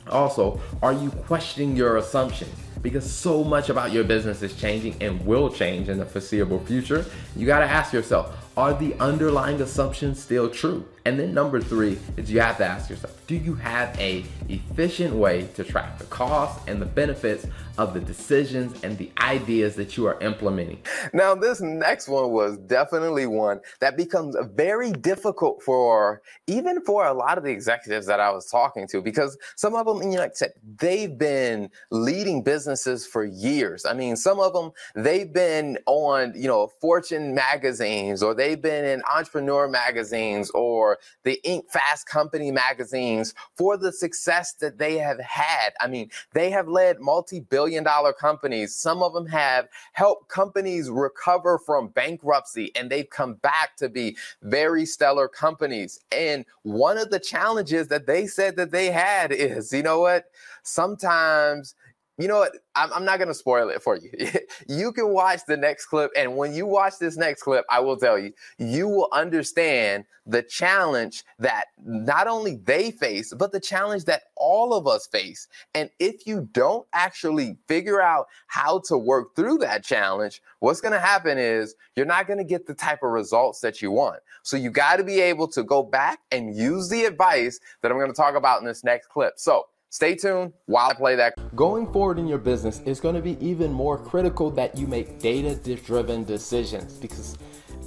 Also, 0.09 0.59
are 0.81 0.91
you 0.91 1.09
questioning 1.09 1.77
your 1.77 1.95
assumptions? 1.95 2.53
Because 2.81 3.09
so 3.09 3.43
much 3.43 3.69
about 3.69 3.91
your 3.91 4.03
business 4.03 4.41
is 4.41 4.55
changing 4.55 4.95
and 5.01 5.25
will 5.25 5.49
change 5.49 5.89
in 5.89 5.97
the 5.97 6.05
foreseeable 6.05 6.59
future. 6.65 7.05
You 7.35 7.45
got 7.45 7.59
to 7.59 7.65
ask 7.65 7.93
yourself, 7.93 8.35
are 8.57 8.73
the 8.73 8.93
underlying 8.99 9.61
assumptions 9.61 10.21
still 10.21 10.49
true? 10.49 10.85
And 11.03 11.19
then 11.19 11.33
number 11.33 11.59
three 11.59 11.97
is 12.15 12.29
you 12.31 12.41
have 12.41 12.57
to 12.57 12.65
ask 12.65 12.87
yourself, 12.87 13.25
do 13.25 13.35
you 13.35 13.55
have 13.55 13.97
a 13.99 14.23
efficient 14.49 15.15
way 15.15 15.47
to 15.55 15.63
track 15.63 15.97
the 15.97 16.05
costs 16.05 16.61
and 16.67 16.79
the 16.79 16.85
benefits 16.85 17.47
of 17.79 17.95
the 17.95 17.99
decisions 17.99 18.83
and 18.83 18.95
the 18.99 19.09
ideas 19.19 19.73
that 19.77 19.97
you 19.97 20.05
are 20.05 20.19
implementing? 20.21 20.77
Now, 21.11 21.33
this 21.33 21.59
next 21.59 22.07
one 22.07 22.29
was 22.29 22.57
definitely 22.57 23.25
one 23.25 23.61
that 23.79 23.97
becomes 23.97 24.35
very 24.53 24.91
difficult 24.91 25.63
for 25.63 26.21
even 26.45 26.83
for 26.85 27.07
a 27.07 27.13
lot 27.13 27.39
of 27.39 27.43
the 27.43 27.49
executives 27.49 28.05
that 28.05 28.19
I 28.19 28.29
was 28.29 28.45
talking 28.45 28.87
to, 28.89 29.01
because 29.01 29.35
some 29.55 29.73
of 29.73 29.87
them, 29.87 30.03
you 30.03 30.17
know, 30.17 30.23
like 30.23 30.31
I 30.31 30.35
said, 30.35 30.51
they've 30.77 31.17
been 31.17 31.71
leading 31.89 32.43
businesses 32.43 33.07
for 33.07 33.23
years. 33.23 33.85
I 33.85 33.93
mean, 33.93 34.15
some 34.15 34.39
of 34.39 34.53
them, 34.53 34.71
they've 34.93 35.33
been 35.33 35.79
on, 35.87 36.33
you 36.35 36.47
know, 36.47 36.67
Fortune 36.79 37.33
magazines 37.33 38.21
or 38.21 38.35
they've 38.41 38.61
been 38.61 38.85
in 38.85 39.03
entrepreneur 39.13 39.67
magazines 39.67 40.49
or 40.51 40.97
the 41.23 41.39
Inc. 41.45 41.69
Fast 41.69 42.07
Company 42.07 42.49
magazines 42.49 43.35
for 43.55 43.77
the 43.77 43.91
success 43.91 44.53
that 44.53 44.79
they 44.79 44.97
have 44.97 45.19
had. 45.19 45.73
I 45.79 45.85
mean, 45.85 46.09
they 46.33 46.49
have 46.49 46.67
led 46.67 46.99
multi 46.99 47.41
billion 47.41 47.83
dollar 47.83 48.13
companies. 48.13 48.73
Some 48.73 49.03
of 49.03 49.13
them 49.13 49.27
have 49.27 49.67
helped 49.93 50.29
companies 50.29 50.89
recover 50.89 51.59
from 51.59 51.89
bankruptcy 51.89 52.71
and 52.75 52.89
they've 52.89 53.09
come 53.09 53.35
back 53.35 53.75
to 53.77 53.89
be 53.89 54.17
very 54.41 54.87
stellar 54.87 55.27
companies. 55.27 55.99
And 56.11 56.43
one 56.63 56.97
of 56.97 57.11
the 57.11 57.19
challenges 57.19 57.89
that 57.89 58.07
they 58.07 58.25
said 58.25 58.55
that 58.55 58.71
they 58.71 58.87
had 58.87 59.31
is, 59.31 59.71
you 59.71 59.83
know 59.83 59.99
what? 59.99 60.25
Sometimes 60.63 61.75
you 62.21 62.27
know 62.27 62.39
what? 62.39 62.53
I'm, 62.75 62.91
I'm 62.93 63.05
not 63.05 63.17
going 63.17 63.27
to 63.27 63.33
spoil 63.33 63.69
it 63.69 63.81
for 63.81 63.97
you. 63.97 64.11
you 64.67 64.91
can 64.91 65.09
watch 65.09 65.41
the 65.47 65.57
next 65.57 65.85
clip. 65.85 66.11
And 66.15 66.37
when 66.37 66.53
you 66.53 66.65
watch 66.65 66.99
this 66.99 67.17
next 67.17 67.43
clip, 67.43 67.65
I 67.69 67.79
will 67.79 67.97
tell 67.97 68.17
you, 68.17 68.33
you 68.57 68.87
will 68.87 69.09
understand 69.11 70.05
the 70.25 70.43
challenge 70.43 71.23
that 71.39 71.65
not 71.83 72.27
only 72.27 72.57
they 72.57 72.91
face, 72.91 73.33
but 73.33 73.51
the 73.51 73.59
challenge 73.59 74.05
that 74.05 74.23
all 74.35 74.73
of 74.73 74.87
us 74.87 75.07
face. 75.07 75.47
And 75.73 75.89
if 75.99 76.27
you 76.27 76.47
don't 76.51 76.87
actually 76.93 77.57
figure 77.67 78.01
out 78.01 78.27
how 78.47 78.81
to 78.87 78.97
work 78.97 79.35
through 79.35 79.57
that 79.59 79.83
challenge, 79.83 80.41
what's 80.59 80.81
going 80.81 80.93
to 80.93 80.99
happen 80.99 81.37
is 81.37 81.75
you're 81.95 82.05
not 82.05 82.27
going 82.27 82.37
to 82.37 82.45
get 82.45 82.67
the 82.67 82.73
type 82.73 82.99
of 83.03 83.11
results 83.11 83.59
that 83.61 83.81
you 83.81 83.91
want. 83.91 84.19
So 84.43 84.57
you 84.57 84.69
got 84.69 84.97
to 84.97 85.03
be 85.03 85.19
able 85.19 85.47
to 85.49 85.63
go 85.63 85.83
back 85.83 86.19
and 86.31 86.55
use 86.55 86.89
the 86.89 87.05
advice 87.05 87.59
that 87.81 87.91
I'm 87.91 87.97
going 87.97 88.11
to 88.11 88.15
talk 88.15 88.35
about 88.35 88.61
in 88.61 88.67
this 88.67 88.83
next 88.83 89.07
clip. 89.07 89.33
So, 89.37 89.67
Stay 89.93 90.15
tuned 90.15 90.53
while 90.67 90.89
I 90.89 90.93
play 90.93 91.15
that. 91.17 91.33
Going 91.53 91.91
forward 91.91 92.17
in 92.17 92.25
your 92.25 92.37
business, 92.37 92.81
it's 92.85 93.01
going 93.01 93.13
to 93.13 93.21
be 93.21 93.37
even 93.45 93.73
more 93.73 93.97
critical 93.97 94.49
that 94.51 94.77
you 94.77 94.87
make 94.87 95.19
data 95.19 95.53
driven 95.75 96.23
decisions 96.23 96.93
because 96.93 97.37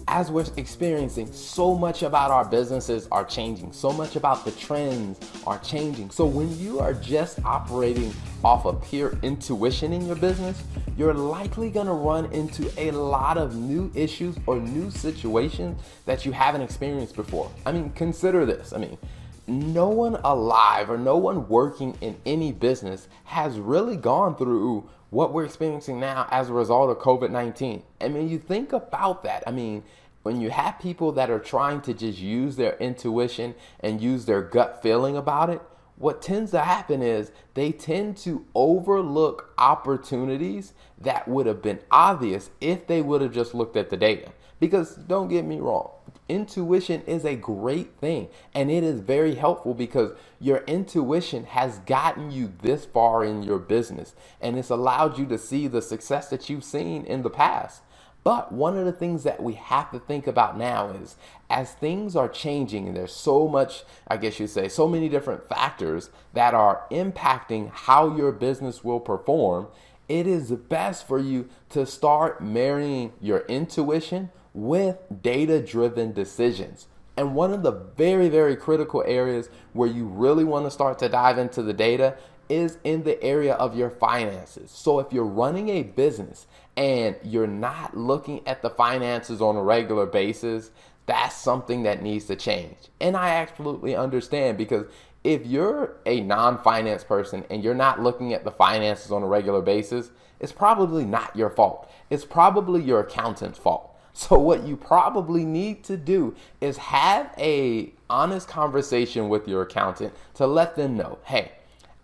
as 0.06 0.30
we're 0.30 0.44
experiencing, 0.58 1.32
so 1.32 1.75
much 1.75 2.02
about 2.02 2.30
our 2.30 2.44
businesses 2.44 3.08
are 3.11 3.25
changing. 3.25 3.73
So 3.73 3.90
much 3.90 4.16
about 4.16 4.44
the 4.44 4.50
trends 4.50 5.18
are 5.46 5.58
changing. 5.61 6.11
So 6.11 6.26
when 6.26 6.54
you 6.58 6.78
are 6.78 6.92
just 6.92 7.42
operating 7.42 8.12
off 8.44 8.66
of 8.66 8.84
pure 8.84 9.16
intuition 9.23 9.94
in 9.94 10.06
your 10.06 10.16
business, 10.16 10.62
you're 10.99 11.14
likely 11.14 11.70
going 11.70 11.87
to 11.87 11.94
run 11.94 12.30
into 12.32 12.70
a 12.76 12.90
lot 12.90 13.38
of 13.38 13.56
new 13.56 13.90
issues 13.94 14.37
or 14.46 14.56
new 14.56 14.90
situations 14.90 15.80
that 16.04 16.26
you 16.26 16.32
haven't 16.32 16.61
experienced 16.61 17.16
before. 17.16 17.50
I 17.64 17.73
mean, 17.73 17.88
consider 17.92 18.44
this. 18.44 18.75
I 18.75 18.76
mean, 18.76 18.99
no 19.46 19.88
one 19.88 20.16
alive 20.24 20.90
or 20.90 20.98
no 20.98 21.16
one 21.16 21.48
working 21.48 21.96
in 22.00 22.16
any 22.24 22.52
business 22.52 23.08
has 23.24 23.58
really 23.58 23.96
gone 23.96 24.36
through 24.36 24.88
what 25.10 25.32
we're 25.32 25.44
experiencing 25.44 26.00
now 26.00 26.26
as 26.30 26.48
a 26.48 26.52
result 26.52 26.90
of 26.90 26.98
COVID 26.98 27.30
19. 27.30 27.82
I 28.00 28.08
mean, 28.08 28.28
you 28.28 28.38
think 28.38 28.72
about 28.72 29.22
that. 29.24 29.44
I 29.46 29.50
mean, 29.50 29.84
when 30.22 30.40
you 30.40 30.50
have 30.50 30.78
people 30.78 31.12
that 31.12 31.30
are 31.30 31.38
trying 31.38 31.82
to 31.82 31.94
just 31.94 32.18
use 32.18 32.56
their 32.56 32.76
intuition 32.78 33.54
and 33.80 34.00
use 34.00 34.24
their 34.24 34.42
gut 34.42 34.82
feeling 34.82 35.16
about 35.16 35.50
it, 35.50 35.60
what 35.96 36.22
tends 36.22 36.50
to 36.50 36.60
happen 36.60 37.02
is 37.02 37.30
they 37.52 37.70
tend 37.70 38.16
to 38.16 38.44
overlook 38.54 39.52
opportunities 39.58 40.72
that 40.98 41.28
would 41.28 41.46
have 41.46 41.62
been 41.62 41.78
obvious 41.90 42.50
if 42.60 42.86
they 42.86 43.00
would 43.00 43.20
have 43.20 43.32
just 43.32 43.54
looked 43.54 43.76
at 43.76 43.90
the 43.90 43.96
data. 43.96 44.32
Because 44.61 44.94
don't 44.94 45.28
get 45.28 45.44
me 45.44 45.58
wrong, 45.61 45.90
intuition 46.28 47.02
is 47.06 47.25
a 47.25 47.37
great 47.37 47.96
thing 47.99 48.28
and 48.54 48.70
it 48.70 48.82
is 48.82 49.00
very 49.00 49.34
helpful 49.34 49.75
because 49.75 50.12
your 50.40 50.58
intuition 50.66 51.44
has 51.44 51.78
gotten 51.80 52.30
you 52.30 52.52
this 52.62 52.84
far 52.84 53.25
in 53.25 53.42
your 53.42 53.58
business 53.58 54.14
and 54.40 54.58
it's 54.58 54.70
allowed 54.70 55.18
you 55.18 55.26
to 55.26 55.37
see 55.37 55.66
the 55.66 55.82
success 55.82 56.28
that 56.30 56.49
you've 56.49 56.64
seen 56.64 57.04
in 57.04 57.23
the 57.23 57.30
past. 57.30 57.82
But 58.25 58.52
one 58.52 58.78
of 58.78 58.87
the 58.87 58.92
things 58.92 59.23
that 59.25 59.42
we 59.42 59.52
have 59.52 59.90
to 59.90 59.99
think 59.99 60.26
about 60.26 60.56
now 60.56 60.88
is 60.88 61.16
as 61.50 61.73
things 61.75 62.16
are 62.16 62.28
changing, 62.28 62.88
and 62.88 62.96
there's 62.96 63.12
so 63.12 63.46
much, 63.46 63.84
I 64.08 64.16
guess 64.16 64.40
you'd 64.40 64.49
say, 64.49 64.68
so 64.68 64.88
many 64.88 65.11
different 65.11 65.46
factors 65.46 66.08
that 66.32 66.54
are 66.54 66.87
impacting 66.90 67.70
how 67.70 68.16
your 68.16 68.32
business 68.32 68.82
will 68.82 68.99
perform, 68.99 69.68
it 70.08 70.26
is 70.26 70.50
best 70.50 71.06
for 71.06 71.18
you 71.18 71.50
to 71.68 71.84
start 71.84 72.42
marrying 72.42 73.12
your 73.20 73.40
intuition 73.40 74.30
with 74.54 74.96
data 75.23 75.61
driven 75.61 76.12
decisions. 76.12 76.87
And 77.16 77.34
one 77.34 77.52
of 77.52 77.62
the 77.62 77.73
very, 77.73 78.28
very 78.28 78.56
critical 78.56 79.04
areas 79.06 79.49
where 79.73 79.88
you 79.88 80.06
really 80.06 80.44
want 80.44 80.66
to 80.66 80.70
start 80.70 80.99
to 81.00 81.08
dive 81.08 81.38
into 81.38 81.62
the 81.62 81.73
data 81.73 82.16
is 82.49 82.78
in 82.84 83.04
the 83.04 83.23
area 83.23 83.54
of 83.54 83.76
your 83.76 83.90
finances. 83.90 84.70
So 84.70 84.99
if 84.99 85.12
you're 85.12 85.25
running 85.25 85.68
a 85.70 85.82
business 85.82 86.46
and 86.76 87.16
you're 87.23 87.46
not 87.46 87.96
looking 87.96 88.46
at 88.46 88.62
the 88.62 88.70
finances 88.70 89.40
on 89.40 89.56
a 89.56 89.62
regular 89.62 90.06
basis, 90.06 90.70
that's 91.06 91.37
something 91.37 91.82
that 91.84 92.02
needs 92.02 92.26
to 92.26 92.37
change. 92.37 92.76
And 93.00 93.16
I 93.16 93.30
absolutely 93.30 93.94
understand 93.94 94.58
because 94.58 94.87
if 95.23 95.46
you're 95.46 95.96
a 96.04 96.20
non 96.20 96.58
finance 96.62 97.02
person 97.02 97.44
and 97.50 97.64
you're 97.64 97.75
not 97.75 98.00
looking 98.00 98.34
at 98.34 98.44
the 98.44 98.50
finances 98.50 99.11
on 99.11 99.23
a 99.23 99.26
regular 99.26 99.62
basis, 99.62 100.11
it's 100.40 100.52
probably 100.52 101.04
not 101.04 101.34
your 101.34 101.50
fault. 101.50 101.90
It's 102.11 102.25
probably 102.25 102.82
your 102.82 103.00
accountant's 103.00 103.58
fault. 103.58 103.93
So 104.16 104.38
what 104.38 104.64
you 104.64 104.76
probably 104.76 105.44
need 105.44 105.83
to 105.85 105.97
do 105.97 106.35
is 106.61 106.78
have 106.78 107.35
a 107.37 107.92
honest 108.09 108.47
conversation 108.47 109.28
with 109.28 109.49
your 109.49 109.62
accountant 109.62 110.14
to 110.35 110.47
let 110.47 110.76
them 110.76 110.97
know, 110.97 111.18
"Hey, 111.25 111.52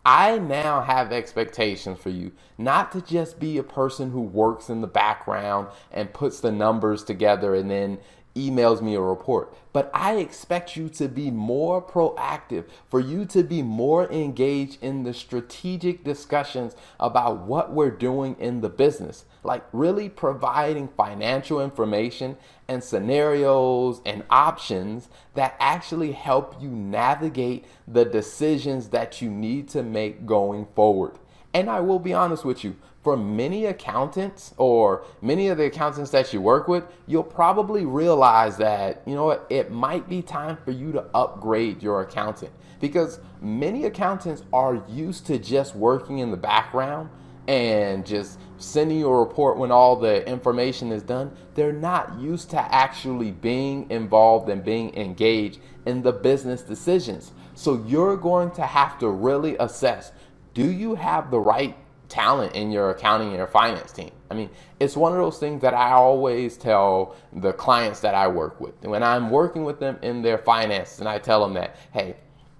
I 0.04 0.38
now 0.38 0.80
have 0.80 1.12
expectations 1.12 2.00
for 2.00 2.10
you 2.10 2.32
not 2.58 2.90
to 2.92 3.00
just 3.00 3.38
be 3.38 3.58
a 3.58 3.62
person 3.62 4.10
who 4.10 4.22
works 4.22 4.68
in 4.68 4.80
the 4.80 4.86
background 4.86 5.68
and 5.92 6.12
puts 6.12 6.40
the 6.40 6.50
numbers 6.50 7.04
together 7.04 7.54
and 7.54 7.70
then 7.70 7.98
emails 8.34 8.80
me 8.80 8.94
a 8.94 9.00
report. 9.00 9.52
But 9.72 9.90
I 9.92 10.16
expect 10.16 10.76
you 10.76 10.88
to 10.90 11.08
be 11.08 11.30
more 11.30 11.82
proactive, 11.82 12.64
for 12.88 13.00
you 13.00 13.24
to 13.26 13.42
be 13.42 13.62
more 13.62 14.10
engaged 14.10 14.82
in 14.82 15.02
the 15.04 15.14
strategic 15.14 16.04
discussions 16.04 16.74
about 16.98 17.40
what 17.40 17.72
we're 17.72 17.90
doing 17.90 18.36
in 18.38 18.60
the 18.60 18.68
business. 18.68 19.24
Like 19.42 19.64
really 19.72 20.08
providing 20.08 20.88
financial 20.88 21.60
information 21.60 22.36
and 22.68 22.84
scenarios 22.84 24.00
and 24.04 24.24
options 24.30 25.08
that 25.34 25.56
actually 25.58 26.12
help 26.12 26.60
you 26.60 26.68
navigate 26.68 27.64
the 27.88 28.04
decisions 28.04 28.88
that 28.90 29.22
you 29.22 29.30
need 29.30 29.68
to 29.70 29.82
make 29.82 30.26
going 30.26 30.66
forward. 30.74 31.18
And 31.52 31.68
I 31.68 31.80
will 31.80 31.98
be 31.98 32.12
honest 32.12 32.44
with 32.44 32.62
you, 32.62 32.76
for 33.02 33.16
many 33.16 33.64
accountants 33.64 34.54
or 34.56 35.04
many 35.22 35.48
of 35.48 35.56
the 35.58 35.64
accountants 35.64 36.10
that 36.10 36.32
you 36.32 36.40
work 36.40 36.68
with, 36.68 36.84
you'll 37.06 37.22
probably 37.22 37.86
realize 37.86 38.58
that, 38.58 39.02
you 39.06 39.14
know 39.14 39.24
what, 39.24 39.46
it 39.48 39.70
might 39.70 40.08
be 40.08 40.20
time 40.22 40.58
for 40.64 40.70
you 40.70 40.92
to 40.92 41.04
upgrade 41.14 41.82
your 41.82 42.02
accountant 42.02 42.52
because 42.78 43.20
many 43.40 43.84
accountants 43.84 44.42
are 44.52 44.82
used 44.88 45.26
to 45.26 45.38
just 45.38 45.74
working 45.74 46.18
in 46.18 46.30
the 46.30 46.36
background 46.36 47.08
and 47.50 48.06
just 48.06 48.38
sending 48.58 48.96
you 48.96 49.08
a 49.08 49.18
report 49.18 49.58
when 49.58 49.72
all 49.72 49.96
the 49.96 50.24
information 50.28 50.92
is 50.92 51.02
done. 51.02 51.32
They're 51.54 51.72
not 51.72 52.16
used 52.20 52.48
to 52.50 52.60
actually 52.72 53.32
being 53.32 53.90
involved 53.90 54.48
and 54.48 54.62
being 54.62 54.94
engaged 54.94 55.58
in 55.84 56.00
the 56.00 56.12
business 56.12 56.62
decisions. 56.62 57.32
So 57.56 57.84
you're 57.88 58.16
going 58.16 58.52
to 58.52 58.62
have 58.62 59.00
to 59.00 59.08
really 59.10 59.56
assess 59.58 60.12
do 60.54 60.70
you 60.70 60.94
have 60.94 61.32
the 61.32 61.40
right 61.40 61.76
talent 62.08 62.54
in 62.54 62.70
your 62.70 62.90
accounting 62.90 63.28
and 63.28 63.36
your 63.36 63.46
finance 63.46 63.92
team. 63.92 64.10
I 64.30 64.34
mean, 64.34 64.50
it's 64.78 64.96
one 64.96 65.12
of 65.12 65.18
those 65.18 65.38
things 65.38 65.62
that 65.62 65.74
I 65.74 65.92
always 65.92 66.56
tell 66.56 67.16
the 67.32 67.52
clients 67.52 68.00
that 68.00 68.14
I 68.14 68.26
work 68.28 68.60
with. 68.60 68.74
When 68.82 69.02
I'm 69.02 69.30
working 69.30 69.64
with 69.64 69.78
them 69.78 69.96
in 70.02 70.20
their 70.22 70.38
finances, 70.38 70.98
and 70.98 71.08
I 71.08 71.18
tell 71.18 71.40
them 71.40 71.54
that, 71.54 71.76
hey, 71.92 72.16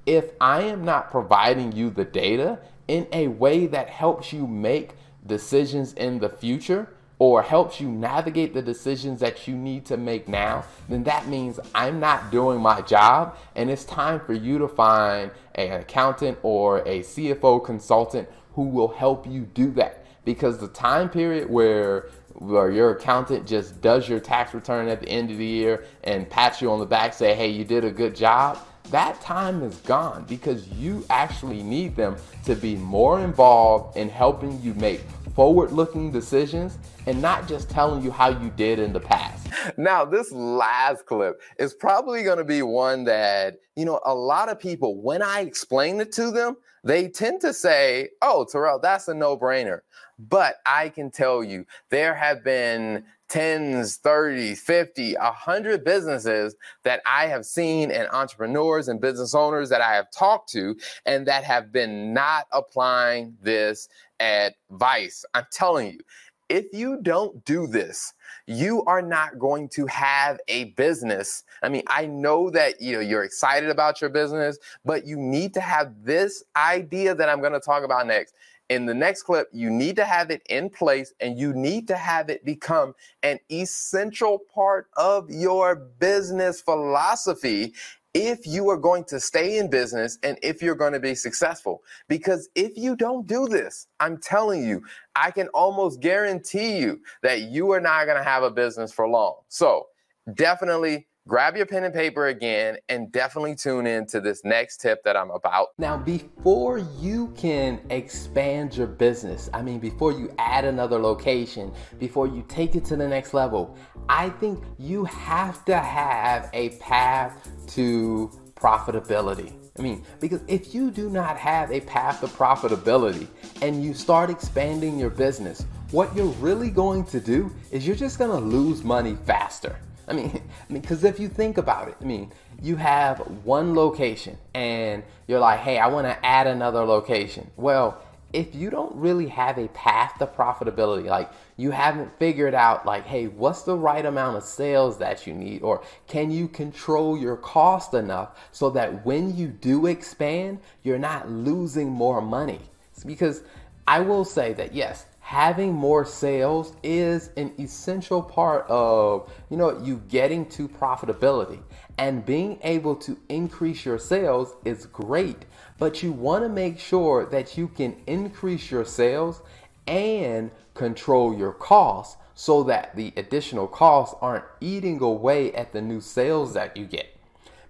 if 0.06 0.30
I 0.40 0.62
am 0.62 0.84
not 0.84 1.10
providing 1.10 1.72
you 1.72 1.90
the 1.90 2.04
data 2.04 2.60
in 2.90 3.06
a 3.12 3.28
way 3.28 3.66
that 3.66 3.88
helps 3.88 4.32
you 4.32 4.48
make 4.48 4.90
decisions 5.24 5.92
in 5.92 6.18
the 6.18 6.28
future, 6.28 6.88
or 7.20 7.42
helps 7.42 7.80
you 7.80 7.88
navigate 7.88 8.54
the 8.54 8.62
decisions 8.62 9.20
that 9.20 9.46
you 9.46 9.54
need 9.54 9.84
to 9.84 9.96
make 9.98 10.26
now, 10.26 10.64
then 10.88 11.04
that 11.04 11.28
means 11.28 11.60
I'm 11.74 12.00
not 12.00 12.32
doing 12.32 12.58
my 12.60 12.80
job. 12.80 13.36
And 13.54 13.70
it's 13.70 13.84
time 13.84 14.20
for 14.20 14.32
you 14.32 14.58
to 14.58 14.66
find 14.66 15.30
an 15.54 15.82
accountant 15.82 16.38
or 16.42 16.78
a 16.78 17.00
CFO 17.00 17.62
consultant 17.62 18.26
who 18.54 18.64
will 18.64 18.88
help 18.88 19.26
you 19.26 19.42
do 19.42 19.70
that. 19.72 20.06
Because 20.24 20.58
the 20.58 20.68
time 20.68 21.10
period 21.10 21.48
where 21.48 22.08
where 22.34 22.70
your 22.70 22.92
accountant 22.92 23.46
just 23.46 23.82
does 23.82 24.08
your 24.08 24.18
tax 24.18 24.54
return 24.54 24.88
at 24.88 25.00
the 25.00 25.08
end 25.08 25.30
of 25.30 25.36
the 25.36 25.44
year 25.44 25.84
and 26.04 26.28
pats 26.30 26.62
you 26.62 26.70
on 26.70 26.78
the 26.78 26.86
back, 26.86 27.12
say, 27.12 27.34
hey, 27.34 27.48
you 27.48 27.64
did 27.64 27.84
a 27.84 27.90
good 27.90 28.16
job, 28.16 28.58
that 28.90 29.20
time 29.20 29.62
is 29.62 29.76
gone 29.78 30.24
because 30.28 30.68
you 30.68 31.04
actually 31.10 31.62
need 31.62 31.96
them 31.96 32.16
to 32.44 32.54
be 32.54 32.76
more 32.76 33.20
involved 33.20 33.96
in 33.96 34.08
helping 34.08 34.60
you 34.62 34.74
make 34.74 35.00
forward 35.34 35.72
looking 35.72 36.10
decisions 36.10 36.76
and 37.06 37.20
not 37.22 37.48
just 37.48 37.70
telling 37.70 38.02
you 38.02 38.10
how 38.10 38.28
you 38.28 38.50
did 38.56 38.78
in 38.78 38.92
the 38.92 39.00
past. 39.00 39.48
Now, 39.76 40.04
this 40.04 40.32
last 40.32 41.06
clip 41.06 41.40
is 41.58 41.72
probably 41.72 42.22
going 42.22 42.38
to 42.38 42.44
be 42.44 42.62
one 42.62 43.04
that, 43.04 43.56
you 43.76 43.84
know, 43.84 44.00
a 44.04 44.14
lot 44.14 44.48
of 44.48 44.58
people, 44.58 45.00
when 45.00 45.22
I 45.22 45.40
explain 45.40 46.00
it 46.00 46.12
to 46.12 46.30
them, 46.30 46.56
they 46.84 47.08
tend 47.08 47.40
to 47.42 47.52
say, 47.52 48.10
oh, 48.22 48.46
Terrell, 48.50 48.78
that's 48.80 49.08
a 49.08 49.14
no 49.14 49.36
brainer. 49.36 49.80
But 50.18 50.56
I 50.66 50.90
can 50.90 51.10
tell 51.10 51.42
you, 51.42 51.64
there 51.88 52.14
have 52.14 52.44
been 52.44 53.04
tens, 53.30 53.96
30, 53.96 54.56
50, 54.56 55.14
100 55.14 55.84
businesses 55.84 56.56
that 56.82 57.00
I 57.06 57.26
have 57.26 57.46
seen 57.46 57.90
and 57.90 58.08
entrepreneurs 58.12 58.88
and 58.88 59.00
business 59.00 59.34
owners 59.34 59.70
that 59.70 59.80
I 59.80 59.94
have 59.94 60.10
talked 60.10 60.50
to 60.50 60.76
and 61.06 61.26
that 61.26 61.44
have 61.44 61.72
been 61.72 62.12
not 62.12 62.46
applying 62.52 63.36
this 63.40 63.88
advice. 64.18 65.24
I'm 65.32 65.46
telling 65.52 65.92
you, 65.92 66.00
if 66.48 66.66
you 66.72 66.98
don't 67.00 67.42
do 67.44 67.68
this, 67.68 68.12
you 68.46 68.82
are 68.86 69.00
not 69.00 69.38
going 69.38 69.68
to 69.68 69.86
have 69.86 70.40
a 70.48 70.64
business. 70.64 71.44
I 71.62 71.68
mean, 71.68 71.84
I 71.86 72.06
know 72.06 72.50
that 72.50 72.80
you 72.80 72.94
know 72.94 73.00
you're 73.00 73.22
excited 73.22 73.70
about 73.70 74.00
your 74.00 74.10
business, 74.10 74.58
but 74.84 75.06
you 75.06 75.16
need 75.16 75.54
to 75.54 75.60
have 75.60 75.94
this 76.02 76.42
idea 76.56 77.14
that 77.14 77.28
I'm 77.28 77.40
going 77.40 77.52
to 77.52 77.60
talk 77.60 77.84
about 77.84 78.08
next. 78.08 78.34
In 78.70 78.86
the 78.86 78.94
next 78.94 79.24
clip, 79.24 79.48
you 79.52 79.68
need 79.68 79.96
to 79.96 80.04
have 80.04 80.30
it 80.30 80.42
in 80.48 80.70
place 80.70 81.12
and 81.18 81.36
you 81.36 81.52
need 81.52 81.88
to 81.88 81.96
have 81.96 82.30
it 82.30 82.44
become 82.44 82.94
an 83.24 83.40
essential 83.50 84.38
part 84.54 84.86
of 84.96 85.28
your 85.28 85.74
business 85.74 86.60
philosophy 86.60 87.74
if 88.14 88.46
you 88.46 88.70
are 88.70 88.76
going 88.76 89.02
to 89.04 89.18
stay 89.18 89.58
in 89.58 89.68
business 89.68 90.18
and 90.22 90.38
if 90.40 90.62
you're 90.62 90.76
going 90.76 90.92
to 90.92 91.00
be 91.00 91.16
successful. 91.16 91.82
Because 92.08 92.48
if 92.54 92.76
you 92.76 92.94
don't 92.94 93.26
do 93.26 93.48
this, 93.48 93.88
I'm 93.98 94.18
telling 94.18 94.64
you, 94.64 94.84
I 95.16 95.32
can 95.32 95.48
almost 95.48 96.00
guarantee 96.00 96.78
you 96.78 97.00
that 97.24 97.42
you 97.42 97.72
are 97.72 97.80
not 97.80 98.04
going 98.04 98.18
to 98.18 98.24
have 98.24 98.44
a 98.44 98.50
business 98.52 98.92
for 98.92 99.08
long. 99.08 99.40
So 99.48 99.88
definitely 100.34 101.08
grab 101.30 101.56
your 101.56 101.64
pen 101.64 101.84
and 101.84 101.94
paper 101.94 102.26
again 102.26 102.76
and 102.88 103.12
definitely 103.12 103.54
tune 103.54 103.86
in 103.86 104.04
to 104.04 104.20
this 104.20 104.44
next 104.44 104.78
tip 104.78 105.04
that 105.04 105.16
I'm 105.16 105.30
about. 105.30 105.68
Now, 105.78 105.96
before 105.96 106.78
you 106.98 107.28
can 107.36 107.80
expand 107.90 108.76
your 108.76 108.88
business, 108.88 109.48
I 109.54 109.62
mean, 109.62 109.78
before 109.78 110.10
you 110.10 110.34
add 110.40 110.64
another 110.64 110.98
location, 110.98 111.72
before 112.00 112.26
you 112.26 112.44
take 112.48 112.74
it 112.74 112.84
to 112.86 112.96
the 112.96 113.06
next 113.06 113.32
level, 113.32 113.76
I 114.08 114.30
think 114.30 114.64
you 114.76 115.04
have 115.04 115.64
to 115.66 115.78
have 115.78 116.50
a 116.52 116.70
path 116.80 117.48
to 117.74 118.28
profitability. 118.56 119.52
I 119.78 119.82
mean, 119.82 120.04
because 120.18 120.40
if 120.48 120.74
you 120.74 120.90
do 120.90 121.08
not 121.08 121.36
have 121.36 121.70
a 121.70 121.78
path 121.82 122.22
to 122.22 122.26
profitability 122.26 123.28
and 123.62 123.84
you 123.84 123.94
start 123.94 124.30
expanding 124.30 124.98
your 124.98 125.10
business, 125.10 125.64
what 125.92 126.14
you're 126.16 126.34
really 126.40 126.70
going 126.70 127.04
to 127.04 127.20
do 127.20 127.52
is 127.70 127.86
you're 127.86 127.94
just 127.94 128.18
going 128.18 128.32
to 128.32 128.44
lose 128.44 128.82
money 128.82 129.16
faster. 129.26 129.78
I 130.10 130.12
mean, 130.12 130.30
I 130.68 130.72
mean, 130.72 130.82
because 130.82 131.04
if 131.04 131.18
you 131.18 131.28
think 131.28 131.56
about 131.56 131.88
it, 131.88 131.96
I 132.00 132.04
mean, 132.04 132.32
you 132.60 132.76
have 132.76 133.18
one 133.44 133.74
location 133.74 134.36
and 134.54 135.02
you're 135.26 135.40
like, 135.40 135.60
hey, 135.60 135.78
I 135.78 135.86
want 135.86 136.06
to 136.06 136.26
add 136.26 136.46
another 136.46 136.84
location. 136.84 137.50
Well, 137.56 138.02
if 138.32 138.54
you 138.54 138.70
don't 138.70 138.94
really 138.94 139.26
have 139.28 139.58
a 139.58 139.68
path 139.68 140.18
to 140.18 140.26
profitability, 140.26 141.06
like 141.06 141.30
you 141.56 141.72
haven't 141.72 142.16
figured 142.18 142.54
out, 142.54 142.86
like, 142.86 143.04
hey, 143.04 143.26
what's 143.26 143.62
the 143.62 143.76
right 143.76 144.04
amount 144.04 144.36
of 144.36 144.44
sales 144.44 144.98
that 144.98 145.26
you 145.26 145.34
need, 145.34 145.62
or 145.62 145.82
can 146.06 146.30
you 146.30 146.46
control 146.46 147.18
your 147.18 147.36
cost 147.36 147.94
enough 147.94 148.38
so 148.52 148.70
that 148.70 149.04
when 149.04 149.36
you 149.36 149.48
do 149.48 149.86
expand, 149.86 150.60
you're 150.84 150.98
not 150.98 151.28
losing 151.28 151.88
more 151.88 152.20
money? 152.20 152.60
It's 152.92 153.02
because 153.02 153.42
I 153.86 154.00
will 154.00 154.24
say 154.24 154.52
that 154.52 154.74
yes, 154.74 155.06
having 155.20 155.72
more 155.72 156.04
sales 156.04 156.74
is 156.82 157.30
an 157.36 157.52
essential 157.58 158.22
part 158.22 158.66
of 158.68 159.30
you 159.48 159.56
know 159.56 159.78
you 159.82 160.02
getting 160.08 160.46
to 160.50 160.68
profitability. 160.68 161.60
And 161.98 162.24
being 162.24 162.58
able 162.62 162.96
to 162.96 163.18
increase 163.28 163.84
your 163.84 163.98
sales 163.98 164.54
is 164.64 164.86
great 164.86 165.44
but 165.80 166.02
you 166.02 166.12
want 166.12 166.44
to 166.44 166.48
make 166.48 166.78
sure 166.78 167.24
that 167.24 167.56
you 167.56 167.66
can 167.66 167.96
increase 168.06 168.70
your 168.70 168.84
sales 168.84 169.40
and 169.88 170.50
control 170.74 171.34
your 171.34 171.52
costs 171.52 172.18
so 172.34 172.62
that 172.64 172.94
the 172.94 173.12
additional 173.16 173.66
costs 173.66 174.14
aren't 174.20 174.44
eating 174.60 175.00
away 175.00 175.52
at 175.54 175.72
the 175.72 175.80
new 175.80 176.00
sales 176.00 176.52
that 176.52 176.76
you 176.76 176.84
get. 176.84 177.16